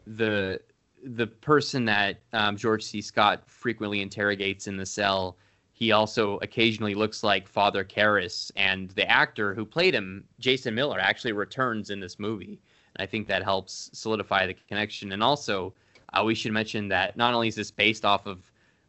[0.08, 0.62] the
[1.04, 3.02] the person that um, George C.
[3.02, 5.38] Scott frequently interrogates in the cell,
[5.72, 11.00] he also occasionally looks like Father Karras, and the actor who played him, Jason Miller,
[11.00, 12.60] actually returns in this movie.
[12.96, 15.14] And I think that helps solidify the connection.
[15.14, 15.74] And also,
[16.14, 18.40] uh, we should mention that not only is this based off of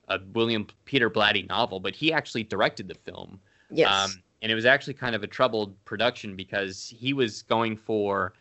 [0.09, 3.39] a William Peter Blatty novel, but he actually directed the film.
[3.71, 3.89] Yes.
[3.89, 8.33] Um, and it was actually kind of a troubled production because he was going for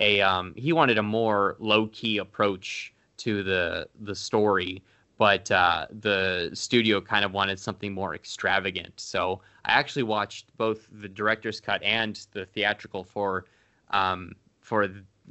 [0.00, 4.82] a um, he wanted a more low key approach to the the story,
[5.18, 8.92] but uh, the studio kind of wanted something more extravagant.
[8.96, 13.46] So I actually watched both the director's cut and the theatrical for
[13.90, 14.84] um, for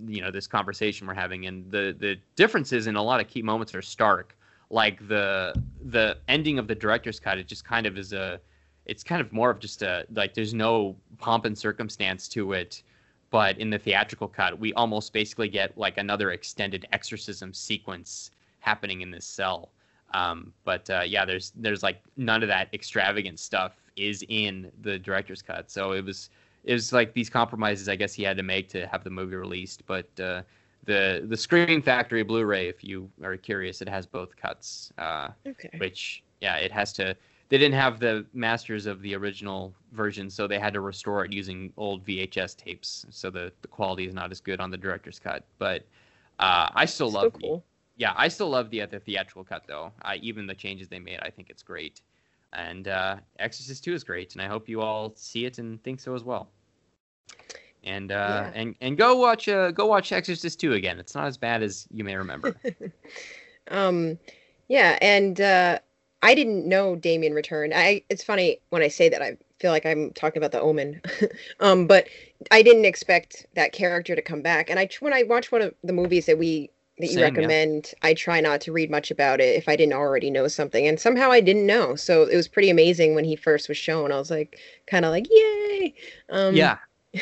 [0.07, 3.41] you know this conversation we're having, and the the differences in a lot of key
[3.41, 4.35] moments are stark.
[4.71, 8.41] Like the the ending of the director's cut, it just kind of is a
[8.85, 12.83] it's kind of more of just a like there's no pomp and circumstance to it
[13.31, 19.01] but in the theatrical cut we almost basically get like another extended exorcism sequence happening
[19.01, 19.69] in this cell
[20.13, 24.99] um, but uh, yeah there's there's like none of that extravagant stuff is in the
[24.99, 26.29] director's cut so it was
[26.63, 29.35] it was like these compromises i guess he had to make to have the movie
[29.35, 30.41] released but uh,
[30.85, 34.93] the the Scream Factory Blu-ray, if you are curious, it has both cuts.
[34.97, 35.71] Uh, okay.
[35.77, 37.15] Which yeah, it has to
[37.49, 41.31] they didn't have the masters of the original version, so they had to restore it
[41.31, 43.05] using old VHS tapes.
[43.09, 45.43] So the, the quality is not as good on the director's cut.
[45.59, 45.83] But
[46.39, 47.57] uh, I still love cool.
[47.57, 47.63] the
[47.97, 49.91] yeah, I still love the the theatrical cut though.
[50.01, 52.01] I, even the changes they made, I think it's great.
[52.53, 55.99] And uh, Exorcist Two is great, and I hope you all see it and think
[55.99, 56.49] so as well.
[57.83, 58.59] And uh, yeah.
[58.59, 60.99] and and go watch uh, go watch Exorcist Two again.
[60.99, 62.55] It's not as bad as you may remember.
[63.69, 64.17] um,
[64.67, 65.79] yeah, and uh,
[66.21, 67.73] I didn't know Damien returned.
[67.75, 71.01] I it's funny when I say that I feel like I'm talking about the Omen,
[71.59, 72.07] um, but
[72.51, 74.69] I didn't expect that character to come back.
[74.69, 77.93] And I when I watch one of the movies that we that you Same, recommend,
[78.01, 78.09] yeah.
[78.09, 80.87] I try not to read much about it if I didn't already know something.
[80.87, 84.11] And somehow I didn't know, so it was pretty amazing when he first was shown.
[84.11, 85.93] I was like, kind of like, yay!
[86.29, 86.77] Um, yeah.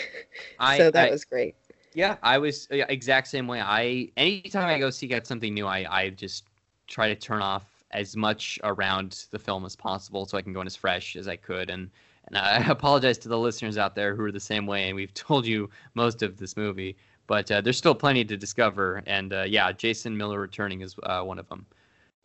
[0.78, 1.56] so that I, was great.
[1.94, 3.62] Yeah, I was exact same way.
[3.62, 6.46] I anytime I go seek out something new, I I just
[6.88, 10.62] try to turn off as much around the film as possible so I can go
[10.62, 11.70] in as fresh as I could.
[11.70, 11.90] And
[12.28, 15.14] and I apologize to the listeners out there who are the same way, and we've
[15.28, 16.96] told you most of this movie.
[17.28, 19.02] but uh, there's still plenty to discover.
[19.06, 21.66] And uh, yeah, Jason Miller returning is uh, one of them.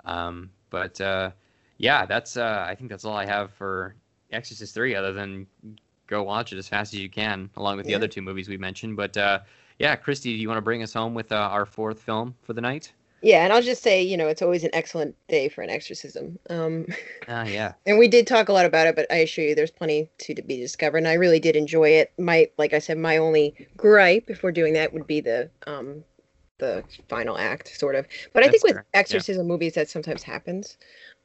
[0.05, 1.31] Um, but uh,
[1.79, 3.95] yeah, that's uh, I think that's all I have for
[4.33, 5.47] Exorcist three, other than
[6.07, 8.57] go watch it as fast as you can, along with the other two movies we
[8.57, 8.97] mentioned.
[8.97, 9.41] But uh,
[9.79, 12.53] yeah, Christy, do you want to bring us home with uh, our fourth film for
[12.53, 12.93] the night?
[13.21, 16.39] Yeah, and I'll just say, you know, it's always an excellent day for an exorcism.
[16.51, 16.87] Um,
[17.29, 17.75] Ah, yeah.
[17.87, 20.35] and we did talk a lot about it, but I assure you, there's plenty to,
[20.35, 20.99] to be discovered.
[20.99, 22.12] And I really did enjoy it.
[22.19, 26.05] My, like I said, my only gripe, if we're doing that, would be the um,
[26.59, 28.07] the final act, sort of.
[28.33, 29.21] But I That's think with fair, yeah.
[29.21, 30.77] exorcism movies, that sometimes happens,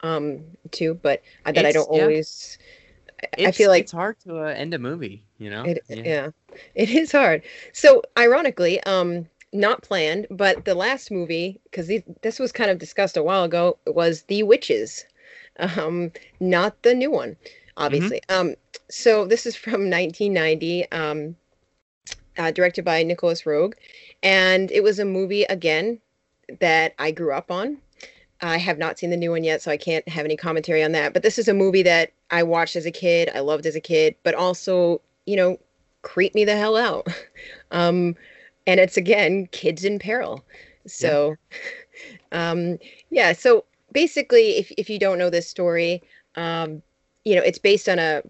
[0.02, 0.96] um, too.
[0.96, 2.02] But uh, that I don't yeah.
[2.02, 2.58] always.
[3.38, 5.64] I- I feel like it's hard to uh, end a movie, you know.
[5.64, 6.30] It, yeah.
[6.76, 7.44] it is hard.
[7.72, 11.91] So, ironically, um, not planned, but the last movie, because
[12.22, 15.06] this was kind of discussed a while ago, was The Witches,
[15.58, 17.36] um, not the new one,
[17.78, 18.22] obviously.
[18.30, 18.56] Um,
[18.89, 21.36] so this is from 1990, um,
[22.38, 23.74] uh, directed by Nicolas Roeg,
[24.24, 25.99] and it was a movie again
[26.60, 27.78] that I grew up on.
[28.41, 30.91] I have not seen the new one yet, so I can't have any commentary on
[30.93, 31.14] that.
[31.14, 33.80] But this is a movie that I watched as a kid, I loved as a
[33.80, 35.58] kid, but also, you know,
[36.01, 37.08] creep me the hell out.
[37.72, 38.16] Um,
[38.68, 40.43] and it's again kids in peril.
[40.86, 41.36] So,
[42.32, 42.78] um,
[43.09, 43.34] yeah.
[43.34, 46.01] So basically, if if you don't know this story,
[46.36, 46.82] um,
[47.26, 48.22] you know, it's based on a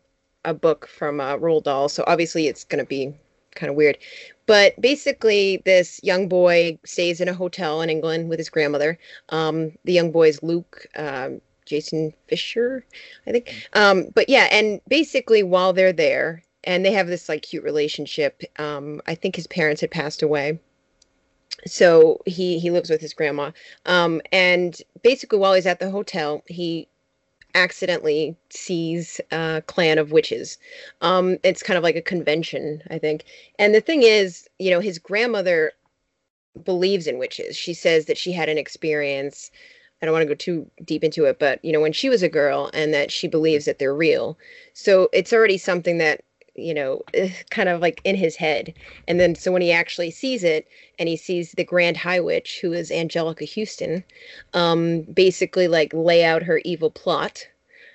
[0.45, 1.89] a book from uh, Roald Dahl.
[1.89, 3.13] So obviously, it's going to be
[3.55, 3.97] kind of weird.
[4.45, 8.99] But basically, this young boy stays in a hotel in England with his grandmother.
[9.29, 10.86] Um, the young boy is Luke.
[10.95, 12.86] Um, Jasen Fisher,
[13.25, 13.69] I think.
[13.73, 18.43] Um, but yeah, and basically while they're there, and they have this like cute relationship.
[18.57, 20.59] Um, I think his parents had passed away,
[21.66, 23.51] so he he lives with his grandma.
[23.86, 26.88] Um, and basically while he's at the hotel, he
[27.55, 30.57] accidentally sees a clan of witches.
[31.01, 33.26] Um, it's kind of like a convention, I think.
[33.59, 35.74] And the thing is, you know, his grandmother
[36.64, 37.55] believes in witches.
[37.55, 39.51] She says that she had an experience.
[40.01, 42.24] I don't want to go too deep into it, but you know, when she was
[42.24, 44.38] a girl and that she believes that they're real.
[44.74, 46.24] So it's already something that,
[46.56, 48.74] you know, eh, kind of like in his head.
[49.08, 50.68] And then so when he actually sees it
[50.99, 54.04] and he sees the Grand High Witch, who is Anjelica Huston,
[54.54, 57.47] um, basically like lay out her evil plot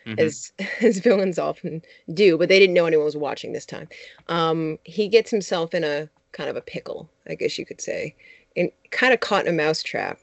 [0.06, 0.18] Mhm.
[0.20, 1.82] as as villains often
[2.14, 3.88] do, but they didn't know anyone was watching this time.
[4.28, 8.14] Um, he gets himself in a kind of a pickle, I guess you could say,
[8.56, 10.18] and kind of caught in a mousetrap.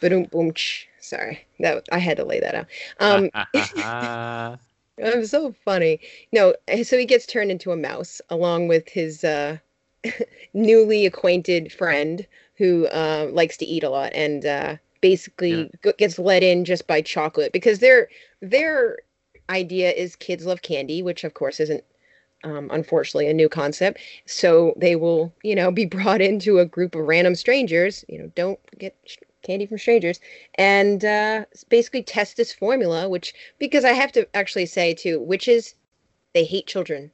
[0.00, 0.52] Boom, boom.
[0.54, 0.88] ch.
[1.00, 2.66] Sorry, that I had to lay that out.
[3.00, 3.30] Um,
[5.02, 6.00] Ah, I'm so funny.
[6.32, 9.58] No, eh, so he gets turned into a mouse along with his uh,
[10.54, 12.26] newly acquainted friend
[12.56, 15.92] who uh, likes to eat a lot and uh, basically Yeah.
[15.98, 18.08] gets let in just by chocolate because their
[18.40, 18.98] their
[19.50, 21.84] idea is kids love candy, which of course isn't
[22.44, 24.00] um, unfortunately a new concept.
[24.26, 28.04] So they will, you know, be brought into a group of random strangers.
[28.08, 28.96] You know, don't get
[29.46, 30.20] candy from strangers,
[30.56, 33.08] and uh, basically test this formula.
[33.08, 35.74] Which because I have to actually say too, witches
[36.36, 37.10] they hate children.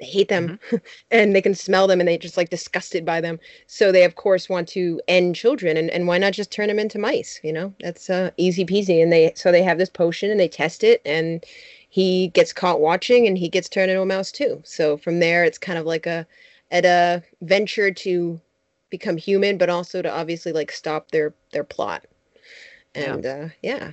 [0.00, 0.58] They hate them
[1.10, 3.38] and they can smell them and they just like disgusted by them.
[3.68, 6.80] So they of course want to end children and, and why not just turn them
[6.80, 7.40] into mice?
[7.44, 9.02] You know, that's uh, easy peasy.
[9.02, 11.44] And they so they have this potion and they test it and
[11.88, 14.60] he gets caught watching and he gets turned into a mouse too.
[14.64, 16.26] So from there it's kind of like a
[16.72, 18.40] at a venture to
[18.90, 22.06] become human, but also to obviously like stop their their plot.
[22.94, 23.14] Yeah.
[23.14, 23.92] And uh yeah.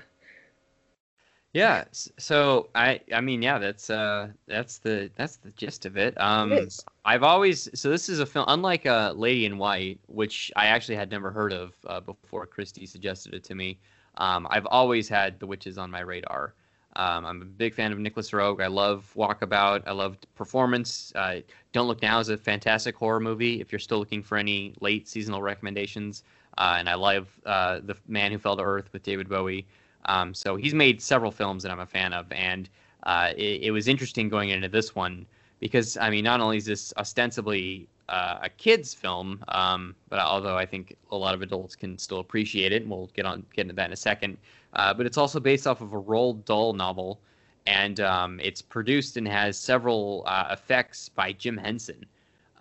[1.53, 1.85] yeah.
[2.17, 6.19] So I, I mean, yeah, that's uh, that's the that's the gist of it.
[6.19, 6.73] Um, It.
[7.05, 10.95] I've always so this is a film unlike uh, Lady in White, which I actually
[10.95, 13.79] had never heard of uh, before Christy suggested it to me.
[14.17, 16.53] Um, I've always had The Witches on my radar.
[16.95, 18.61] Um, I'm a big fan of Nicolas Roeg.
[18.61, 19.83] I love Walkabout.
[19.87, 21.11] I love performance.
[21.15, 21.41] Uh,
[21.71, 23.59] Don't Look Now is a fantastic horror movie.
[23.61, 26.23] If you're still looking for any late seasonal recommendations,
[26.57, 29.65] uh, and I love uh, The Man Who Fell to Earth with David Bowie.
[30.05, 32.69] Um, so he's made several films that I'm a fan of, and
[33.03, 35.25] uh, it, it was interesting going into this one
[35.59, 40.57] because I mean, not only is this ostensibly uh, a kids' film, um, but although
[40.57, 43.61] I think a lot of adults can still appreciate it, and we'll get on get
[43.61, 44.37] into that in a second.
[44.73, 47.19] Uh, but it's also based off of a Roald Dahl novel,
[47.67, 52.05] and um, it's produced and has several uh, effects by Jim Henson,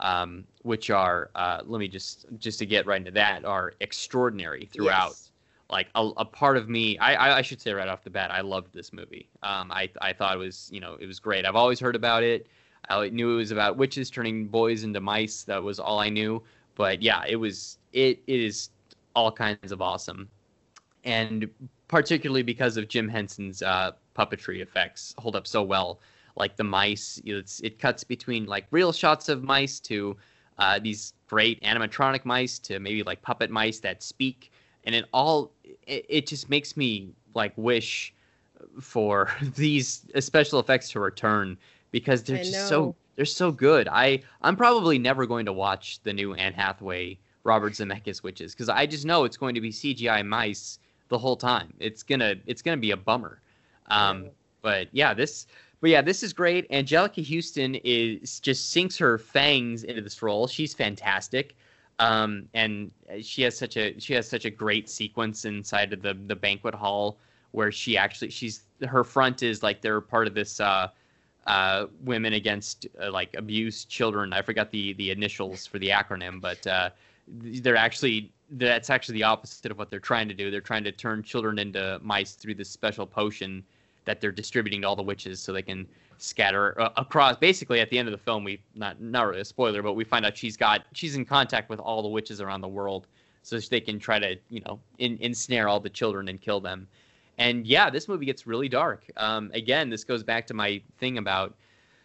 [0.00, 4.66] um, which are uh, let me just just to get right into that are extraordinary
[4.66, 5.30] throughout Yes.
[5.70, 8.30] like a, a part of me I, I I should say right off the bat
[8.30, 9.28] I loved this movie.
[9.42, 11.46] Um, I I thought it was you know it was great.
[11.46, 12.46] I've always heard about it.
[12.88, 15.44] I knew it was about witches turning boys into mice.
[15.44, 16.42] That was all I knew.
[16.74, 18.70] But yeah, it was it, it is
[19.14, 20.28] all kinds of awesome,
[21.04, 21.48] and
[21.88, 26.00] particularly because of Jim Henson's uh, puppetry effects hold up so well.
[26.36, 30.16] Like the mice, it's it cuts between like real shots of mice to
[30.58, 34.50] uh, these great animatronic mice to maybe like puppet mice that speak,
[34.84, 35.50] and it all
[35.86, 38.14] it, it just makes me like wish
[38.80, 41.58] for these special effects to return
[41.90, 42.66] because they're I just know.
[42.68, 43.88] so they're so good.
[43.88, 48.68] I I'm probably never going to watch the new Anne Hathaway Robert Zemeckis witches because
[48.68, 50.78] I just know it's going to be CGI mice
[51.12, 51.72] the whole time.
[51.78, 53.40] It's gonna it's gonna be a bummer.
[53.88, 54.30] Um,
[54.62, 55.46] but yeah, this
[55.80, 56.68] but yeah, this is great.
[56.70, 60.48] Anjelica Huston is just sinks her fangs into this role.
[60.48, 61.54] She's fantastic.
[61.98, 62.90] Um, and
[63.20, 66.74] she has such a she has such a great sequence inside of the the banquet
[66.74, 67.18] hall
[67.52, 70.88] where she actually she's her front is like they're part of this uh
[71.46, 74.32] uh women against uh, like abused children.
[74.32, 76.90] I forgot the the initials for the acronym, but uh
[77.28, 80.50] they're actually that's actually the opposite of what they're trying to do.
[80.50, 83.64] They're trying to turn children into mice through this special potion
[84.04, 85.86] that they're distributing to all the witches so they can
[86.18, 87.36] scatter uh, across.
[87.36, 90.04] Basically, at the end of the film, we not not really a spoiler, but we
[90.04, 93.06] find out she's got she's in contact with all the witches around the world,
[93.42, 96.86] so they can try to you know in, ensnare all the children and kill them.
[97.38, 99.04] And yeah, this movie gets really dark.
[99.16, 101.54] Um, again, this goes back to my thing about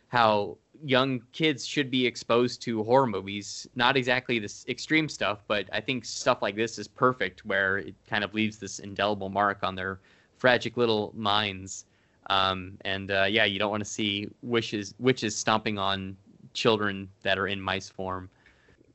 [0.10, 3.68] how young kids should be exposed to horror movies.
[3.76, 7.96] Not exactly this extreme stuff, but I think stuff like this is perfect, where it
[8.08, 10.00] kind of leaves this indelible mark on their
[10.40, 11.86] tragic little minds.
[12.30, 16.16] Um, and uh, yeah, you don't want to see wishes witches stomping on
[16.54, 18.30] children that are in mice form.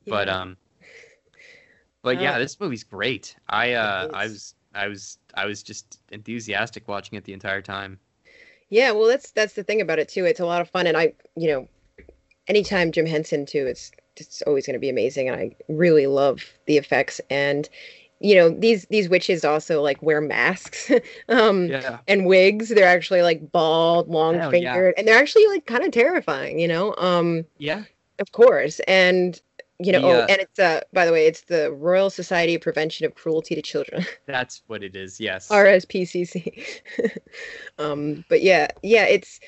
[0.07, 0.41] But Yeah.
[0.41, 0.57] um,
[2.01, 3.35] but yeah, Uh, this movie's great.
[3.49, 7.99] I uh, I was I was I was just enthusiastic watching it the entire time.
[8.73, 10.25] Yeah, well, that's that's the thing about it too.
[10.25, 11.67] It's a lot of fun, and I, you know,
[12.47, 15.29] anytime Jim Henson too, it's it's always going to be amazing.
[15.29, 17.69] And I really love the effects, and
[18.19, 20.89] you know, these these witches also like wear masks,
[21.29, 21.99] um, Yeah.
[22.07, 22.69] and wigs.
[22.69, 24.73] They're actually like bald, long Hell yeah.
[24.73, 26.57] fingered, and they're actually like kind of terrifying.
[26.57, 27.83] You know, um, Yeah.
[28.17, 29.39] of course, and
[29.85, 32.55] you know, The, oh, uh, and it's uh, by the way, it's the Royal Society
[32.55, 34.05] of Prevention of Cruelty to Children.
[34.27, 35.19] That's what it is.
[35.19, 35.47] Yes.
[35.49, 36.81] RSPCC.
[37.79, 39.39] um, but yeah, yeah, it's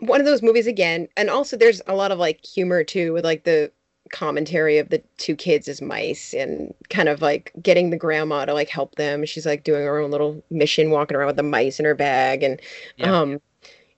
[0.00, 3.24] one of those movies again, and also there's a lot of like humor too with
[3.24, 3.70] like the
[4.12, 8.52] commentary of the two kids as mice and kind of like getting the grandma to
[8.54, 9.24] like help them.
[9.24, 12.42] She's like doing her own little mission, walking around with the mice in her bag,
[12.42, 12.60] and
[12.96, 13.18] Yeah.
[13.18, 13.40] um,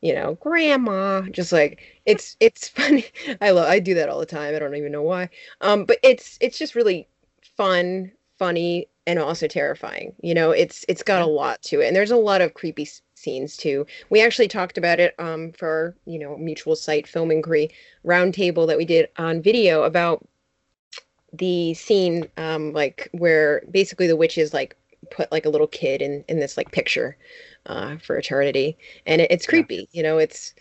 [0.00, 3.04] you know, grandma, just like it's it's funny.
[3.40, 4.54] I love I do that all the time.
[4.54, 5.28] I don't even know why.
[5.60, 7.08] Um, but it's it's just really
[7.56, 10.14] fun, funny, and also terrifying.
[10.22, 12.82] You know, it's it's got a lot to it, and there's a lot of creepy
[12.82, 13.86] s- scenes too.
[14.10, 17.70] We actually talked about it um for our, you know mutual site film inquiry
[18.04, 20.26] roundtable that we did on video about
[21.32, 24.76] the scene um like where basically the witches like
[25.10, 27.16] put like a little kid in in this like picture
[27.66, 28.76] uh for eternity.
[29.06, 30.54] And it, it's creepy you know it's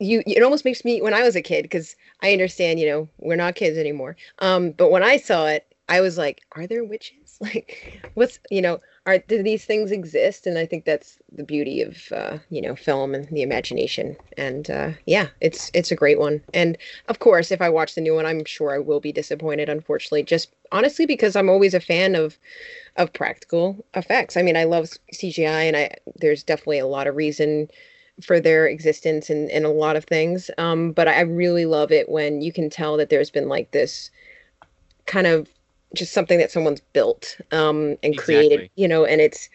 [0.00, 3.08] you it almost makes me when i was a kid because i understand you know
[3.18, 6.84] we're not kids anymore um but when i saw it i was like are there
[6.84, 7.16] witches?
[7.42, 10.46] Like what's you know are do these things exist?
[10.46, 14.16] And i think that's the beauty of uh you know film and the imagination.
[14.36, 16.42] And uh yeah it's it's a great one.
[16.52, 16.76] And
[17.08, 20.22] of course if i watch the new one i'm sure i will be disappointed unfortunately
[20.22, 22.38] just honestly because i'm always a fan of
[22.96, 24.36] of practical effects.
[24.36, 24.84] I mean i love
[25.14, 27.68] cgi and i there's definitely a lot of reason
[28.22, 30.50] for their existence and, and a lot of things.
[30.58, 34.10] Um but i really love it when you can tell that there's been like this
[35.06, 35.48] kind of
[35.94, 39.48] just something that someone's built um and created you know and it's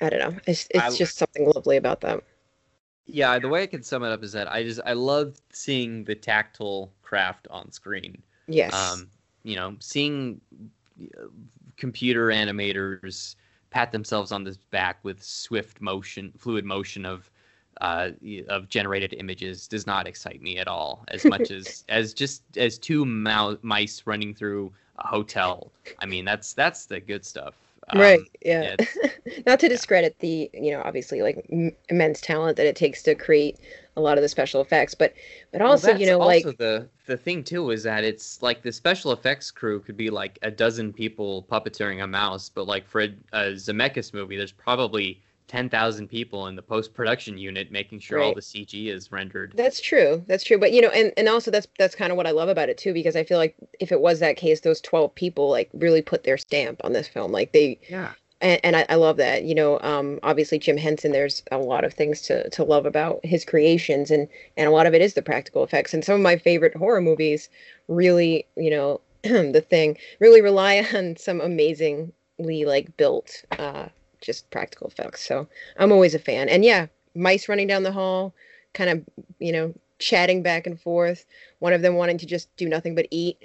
[0.00, 2.22] i don't know it's, it's I- just something lovely about them.
[3.06, 6.04] Yeah, the way I can sum it up is that I just I love seeing
[6.04, 8.22] the tactile craft on screen.
[8.46, 8.72] yes.
[8.72, 9.08] Um,
[9.42, 10.40] you know, seeing
[11.18, 11.24] uh,
[11.76, 13.34] computer animators
[13.70, 17.28] pat themselves on the back with swift motion, fluid motion of
[17.80, 18.10] uh,
[18.48, 22.78] of generated images does not excite me at all as much as as just as
[22.78, 24.72] two mou- mice running through
[25.02, 25.72] a hotel.
[25.98, 27.56] I mean, that's that's the good stuff.
[27.88, 28.76] Um, right yeah yeah,
[29.46, 33.14] not to discredit the you know obviously like m- immense talent that it takes to
[33.14, 33.58] create
[33.96, 35.12] a lot of the special effects but
[35.52, 38.62] but Well, also you that's know like the the thing too is that it's like
[38.62, 42.86] the special effects crew could be like a dozen people puppeteering a mouse, but like
[42.86, 45.22] for a, a Zemeckis movie, there's probably
[45.52, 49.52] ten thousand people in the post production unit making sure all the CG is rendered.
[49.54, 50.24] That's true.
[50.26, 50.58] That's true.
[50.58, 52.78] But you know, and and also that's that's kind of what I love about it
[52.78, 56.00] too, because I feel like if it was that case, those twelve people like really
[56.00, 57.32] put their stamp on this film.
[57.32, 59.44] Like they Yeah, and, and I, I love that.
[59.44, 61.12] You know, um, obviously Jim Henson.
[61.12, 64.86] There's a lot of things to to love about his creations, and and a lot
[64.86, 65.92] of it is the practical effects.
[65.92, 67.50] And some of my favorite horror movies
[67.88, 73.88] really, you know, the thing really rely on some amazingly like built, uh,
[74.22, 75.26] just practical effects.
[75.26, 75.46] So
[75.76, 76.48] I'm always a fan.
[76.48, 78.34] And yeah, mice running down the hall,
[78.72, 79.04] kind of,
[79.38, 81.26] you know, chatting back and forth.
[81.58, 83.38] One of them wanting to just do nothing but eat.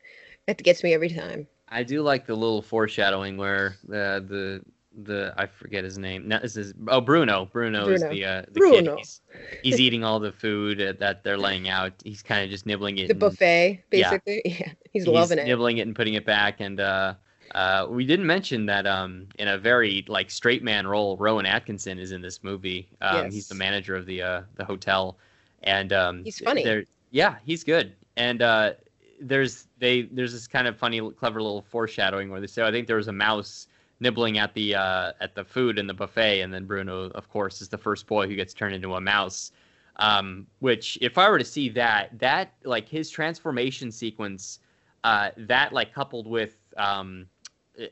[0.46, 1.48] that gets me every time.
[1.68, 4.62] I do like the little foreshadowing where uh, the
[5.04, 6.26] the I forget his name.
[6.26, 7.46] No, this is oh Bruno.
[7.52, 7.94] Bruno, Bruno.
[7.94, 8.96] is the uh, the Bruno.
[8.96, 8.98] kid.
[8.98, 9.20] He's,
[9.62, 11.92] he's eating all the food that they're laying out.
[12.04, 13.06] He's kind of just nibbling it.
[13.06, 14.42] The and, buffet, basically.
[14.44, 14.72] Yeah, yeah.
[14.92, 15.46] he's, he's loving it.
[15.46, 16.60] Nibbling it and putting it back.
[16.60, 17.14] And uh,
[17.54, 21.98] uh, we didn't mention that um, in a very like straight man role, Rowan Atkinson
[21.98, 22.88] is in this movie.
[23.00, 23.34] Um, yes.
[23.34, 25.16] He's the manager of the uh, the hotel,
[25.62, 26.84] and um, he's funny.
[27.10, 27.94] Yeah, he's good.
[28.16, 28.72] And uh,
[29.20, 32.86] there's they there's this kind of funny, clever little foreshadowing where they say, I think
[32.86, 33.66] there was a mouse
[34.00, 37.60] nibbling at the uh, at the food in the buffet, and then Bruno, of course,
[37.60, 39.52] is the first boy who gets turned into a mouse.
[40.00, 44.60] Um, which, if I were to see that, that like his transformation sequence,
[45.02, 47.26] uh, that like coupled with um,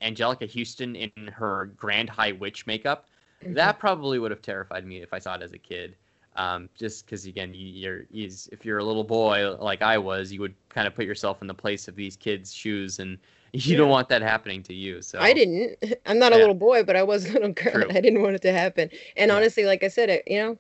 [0.03, 3.07] Anjelica Huston in her Grand High Witch makeup,
[3.43, 3.55] mm-hmm.
[3.55, 5.97] that probably would have terrified me if I saw it as a kid.
[6.37, 10.41] Um, just because again, you, are if you're a little boy like I was, you
[10.41, 13.19] would kind of put yourself in the place of these kids' shoes and
[13.53, 13.79] you yeah.
[13.79, 15.01] don't want that happening to you.
[15.01, 15.79] So I didn't.
[16.07, 16.39] I'm not yeah.
[16.39, 17.73] a little boy, but I was a little girl.
[17.73, 17.87] True.
[17.89, 18.91] I didn't want it to happen.
[19.17, 19.37] And yeah.
[19.37, 20.59] honestly, like I said, it you know,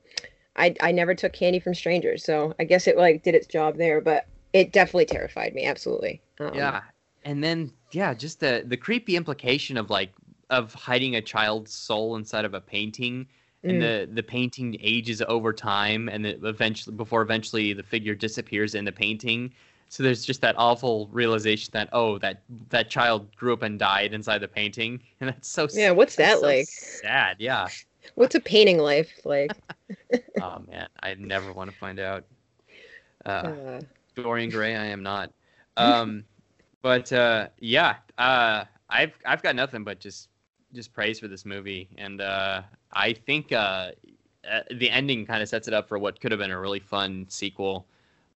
[0.57, 3.77] I I never took candy from strangers, so I guess it like did its job
[3.77, 4.01] there.
[4.01, 5.67] But it definitely terrified me.
[5.67, 6.23] Absolutely.
[6.41, 6.83] Um, yeah,
[7.25, 10.13] and then yeah, just the the creepy implication of like
[10.51, 13.27] of hiding a child's soul inside of a painting
[13.65, 13.81] and mm.
[13.81, 18.93] the the painting ages over time and eventually before eventually the figure disappears in the
[18.93, 19.53] painting
[19.89, 24.13] so there's just that awful realization that oh that that child grew up and died
[24.13, 25.91] inside the painting, and that's so yeah.
[25.91, 26.67] What's that so like?
[26.67, 27.69] Sad, yeah.
[28.15, 29.53] What's a painting life like?
[30.43, 32.25] oh man, I never want to find out.
[33.25, 33.81] Uh, uh.
[34.15, 35.33] Dorian Gray, I am not.
[35.77, 36.25] Um,
[36.83, 40.29] but uh, yeah, uh, I've I've got nothing but just
[40.73, 42.63] just praise for this movie, and uh,
[42.93, 43.91] I think uh,
[44.49, 46.81] uh the ending kind of sets it up for what could have been a really
[46.81, 47.87] fun sequel.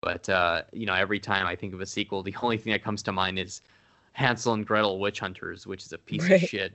[0.01, 2.83] But uh, you know, every time I think of a sequel, the only thing that
[2.83, 3.63] comes to mind is
[4.13, 6.43] Hansel and Gretel Witch Hunters, which is a piece right.
[6.43, 6.73] of shit.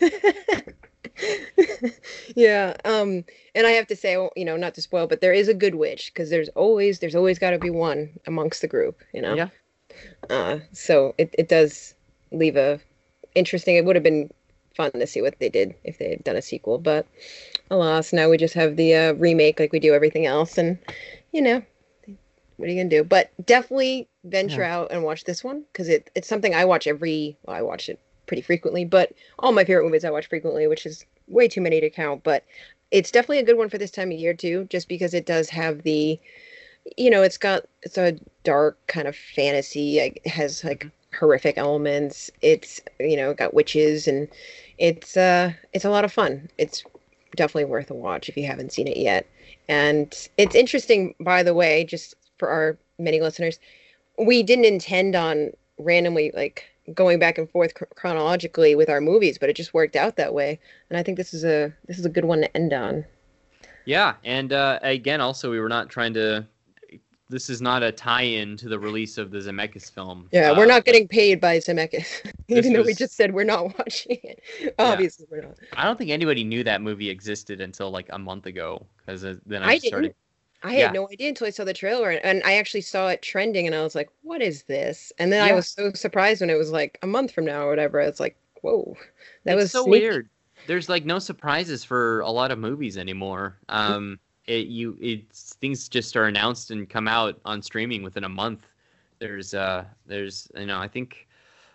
[2.36, 5.48] yeah, um, and I have to say, you know, not to spoil, but there is
[5.48, 9.02] a good witch because there's always there's always got to be one amongst the group,
[9.12, 9.34] you know.
[9.34, 9.48] Yeah.
[10.30, 11.94] Uh, so it it does
[12.32, 12.80] leave a
[13.34, 13.76] interesting.
[13.76, 14.30] It would have been
[14.74, 17.06] fun to see what they did if they had done a sequel, but
[17.70, 20.78] alas, now we just have the uh, remake like we do everything else, and
[21.32, 21.62] you know,
[22.56, 23.04] what are you gonna do?
[23.04, 24.76] But definitely venture yeah.
[24.76, 27.36] out and watch this one because it, it's something I watch every.
[27.44, 30.86] Well, I watch it pretty frequently, but all my favorite movies I watch frequently, which
[30.86, 32.22] is way too many to count.
[32.22, 32.44] But
[32.90, 35.48] it's definitely a good one for this time of year too, just because it does
[35.50, 36.18] have the,
[36.96, 39.98] you know, it's got it's a dark kind of fantasy.
[39.98, 41.16] It has like mm-hmm.
[41.18, 42.30] horrific elements.
[42.42, 44.28] It's you know got witches and
[44.78, 46.48] it's uh it's a lot of fun.
[46.58, 46.84] It's
[47.34, 49.26] definitely worth a watch if you haven't seen it yet.
[49.68, 53.58] And it's interesting, by the way, just for our many listeners,
[54.18, 56.64] we didn't intend on randomly like
[56.94, 60.58] going back and forth chronologically with our movies, but it just worked out that way.
[60.88, 63.04] And I think this is a this is a good one to end on.
[63.84, 66.46] Yeah, and uh, again, also we were not trying to.
[67.28, 70.28] This is not a tie-in to the release of the Zemeckis film.
[70.30, 72.86] Yeah, uh, we're not getting paid by Zemeckis, even though was...
[72.86, 74.42] we just said we're not watching it.
[74.78, 75.36] Obviously, yeah.
[75.36, 75.58] we're not.
[75.72, 79.34] I don't think anybody knew that movie existed until like a month ago, because uh,
[79.44, 80.14] then I, I started.
[80.62, 80.90] I had yeah.
[80.92, 83.82] no idea until I saw the trailer, and I actually saw it trending, and I
[83.82, 85.52] was like, "What is this?" And then yeah.
[85.52, 87.98] I was so surprised when it was like a month from now or whatever.
[88.00, 88.96] It's like, "Whoa,
[89.44, 90.00] that it's was so sneaky.
[90.04, 90.28] weird."
[90.66, 93.58] There's like no surprises for a lot of movies anymore.
[93.68, 98.28] Um, it you it's things just are announced and come out on streaming within a
[98.28, 98.66] month.
[99.18, 101.26] There's uh, there's you know, I think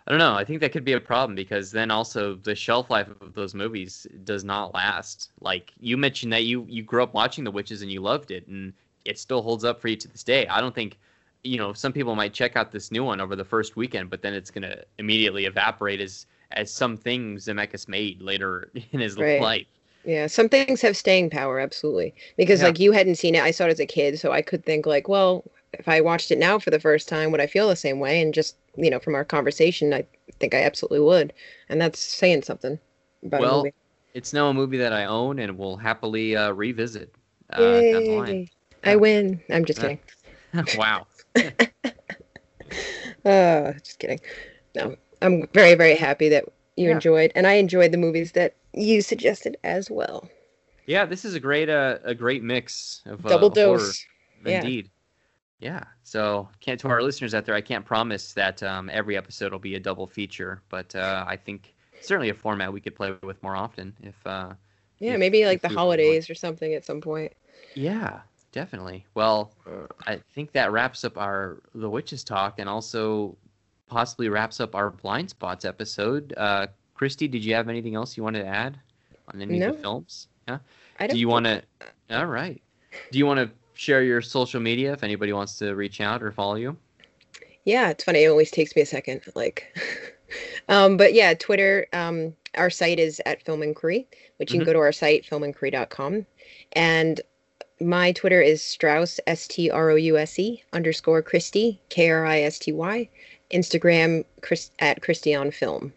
[0.06, 0.34] I don't know.
[0.34, 3.54] I think that could be a problem because then also the shelf life of those
[3.54, 5.30] movies does not last.
[5.40, 8.46] Like you mentioned that you you grew up watching The Witches and you loved it,
[8.48, 8.72] and
[9.04, 10.46] it still holds up for you to this day.
[10.48, 10.98] I don't think
[11.44, 14.22] you know some people might check out this new one over the first weekend, but
[14.22, 19.40] then it's gonna immediately evaporate as as some things Zemeckis made later in his right.
[19.40, 19.66] life.
[20.04, 22.14] Yeah, some things have staying power, absolutely.
[22.36, 22.66] Because yeah.
[22.66, 24.86] like you hadn't seen it, I saw it as a kid, so I could think
[24.86, 27.76] like, well, if I watched it now for the first time, would I feel the
[27.76, 28.20] same way?
[28.20, 30.04] And just you know, from our conversation, I
[30.40, 31.32] think I absolutely would,
[31.68, 32.78] and that's saying something.
[33.22, 33.64] well,
[34.14, 37.14] it's now a movie that I own and will happily uh, revisit
[37.52, 38.48] uh, line.
[38.84, 39.40] I win.
[39.50, 39.98] I'm just kidding.
[40.76, 41.06] wow.
[43.24, 44.20] uh, just kidding.
[44.74, 46.44] No, I'm very, very happy that
[46.76, 46.94] you yeah.
[46.94, 50.28] enjoyed, and I enjoyed the movies that you suggested as well.
[50.86, 54.04] Yeah, this is a great, uh, a great mix of uh, double dose.
[54.44, 54.90] Horror, indeed.
[55.60, 55.84] Yeah.
[56.02, 59.60] So, can't to our listeners out there, I can't promise that um, every episode will
[59.60, 63.42] be a double feature, but uh, I think certainly a format we could play with
[63.42, 64.16] more often if.
[64.26, 64.54] Uh,
[64.98, 67.32] yeah, if, maybe like the holidays or something at some point.
[67.74, 68.20] Yeah,
[68.52, 69.04] definitely.
[69.14, 69.52] Well,
[70.06, 73.36] I think that wraps up our the witches talk, and also
[73.92, 76.32] possibly wraps up our blind spots episode.
[76.36, 76.66] Uh,
[76.98, 78.78] Kristy, did you have anything else you wanted to add
[79.28, 79.68] on any No.
[79.68, 80.28] of the films?
[80.48, 80.58] Yeah.
[80.98, 81.62] I don't don't you want to?
[82.10, 82.60] All right.
[83.10, 86.32] Do you want to share your social media if anybody wants to reach out or
[86.32, 86.76] follow you?
[87.64, 88.24] Yeah, it's funny.
[88.24, 89.20] It always takes me a second.
[89.34, 89.76] Like,
[90.68, 91.86] um, but yeah, Twitter.
[91.92, 94.06] Um, our site is at Film Inquiry,
[94.38, 94.62] which you Mhm.
[94.62, 96.26] can go to our site filminquiry.com,
[96.72, 97.20] and
[97.80, 102.24] my Twitter is Strouse S T R O U S E underscore Kristy K R
[102.26, 103.08] I S T Y.
[103.52, 105.92] Instagram Chris at Kristy on Film.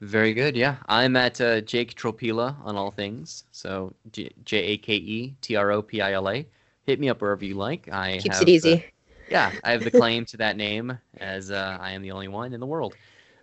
[0.00, 0.56] Very good.
[0.56, 3.44] Yeah, I'm at uh, Jake Tropila on all things.
[3.50, 6.46] So J A K E T R O P I L A.
[6.86, 7.88] Hit me up wherever you like.
[7.92, 8.74] I Keeps have, it easy.
[8.74, 8.80] uh,
[9.30, 12.54] yeah, I have the claim to that name as uh, I am the only one
[12.54, 12.94] in the world.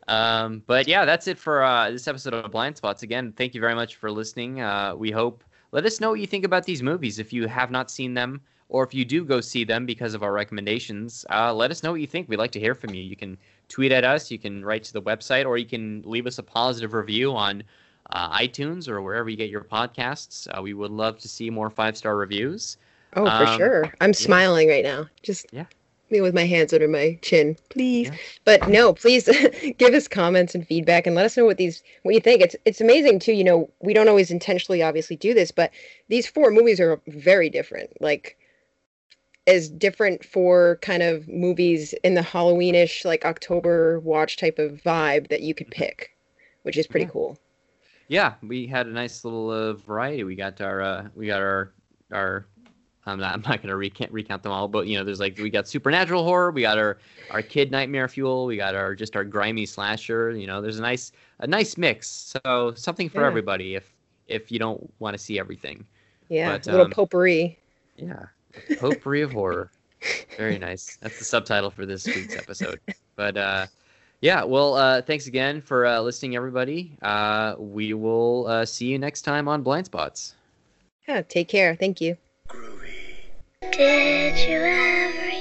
[0.08, 3.04] Um, but yeah, that's it for uh, this episode of Blind Spots.
[3.04, 4.62] Again, thank you very much for listening.
[4.62, 5.44] Uh, we hope.
[5.72, 8.42] Let us know what you think about these movies if you have not seen them,
[8.70, 11.26] or if you do go see them because of our recommendations.
[11.30, 12.28] Uh, let us know what you think.
[12.28, 13.02] We'd like to hear from you.
[13.02, 13.38] You can
[13.70, 16.44] tweet at us, you can write to the website, or you can leave us a
[16.44, 17.64] positive review on
[18.12, 20.48] uh, iTunes or wherever you get your podcasts.
[20.58, 22.78] Uh, we would love to see more five star reviews.
[23.16, 23.94] Oh, for Um, sure.
[24.02, 25.08] I'm smiling right now.
[25.24, 25.66] Just Yeah.
[26.10, 28.08] me with my hands under my chin, please.
[28.08, 28.16] Yeah.
[28.46, 29.28] But no, please
[29.78, 32.42] give us comments and feedback and let us know what these what you think.
[32.42, 33.34] It's it's amazing too.
[33.34, 35.72] You know, we don't always intentionally obviously do this, but
[36.10, 37.90] these four movies are very different.
[38.02, 38.38] Like
[39.48, 45.30] as different for kind of movies in the Halloweenish like October watch type of vibe
[45.30, 46.12] that you could pick,
[46.64, 47.12] which is pretty Yeah.
[47.12, 47.40] cool.
[48.08, 50.24] Yeah, we had a nice little uh, variety.
[50.24, 51.74] We got our uh, we got our
[52.12, 52.48] our
[53.06, 55.50] I'm not I'm not gonna recount recount them all, but you know, there's like we
[55.50, 59.26] got supernatural horror, we got our our kid nightmare fuel, we got our just our
[59.26, 60.32] grimy slasher.
[60.32, 62.10] You know, there's a nice a nice mix.
[62.46, 63.28] So something for Yeah.
[63.28, 63.94] everybody if
[64.28, 65.86] if you don't want to see everything.
[66.30, 67.60] Yeah, But, a little um, potpourri.
[67.98, 68.28] Yeah,
[68.80, 69.72] potpourri of horror.
[70.38, 70.98] Very nice.
[71.02, 72.80] That's the subtitle for this week's episode.
[73.16, 73.66] But uh,
[74.22, 76.98] yeah, well, uh, thanks again for uh, listening, everybody.
[77.02, 80.36] Uh, we will uh, see you next time on Blind Spots.
[81.08, 81.76] Yeah, take care.
[81.76, 82.18] Thank you.
[83.72, 85.37] Did you ever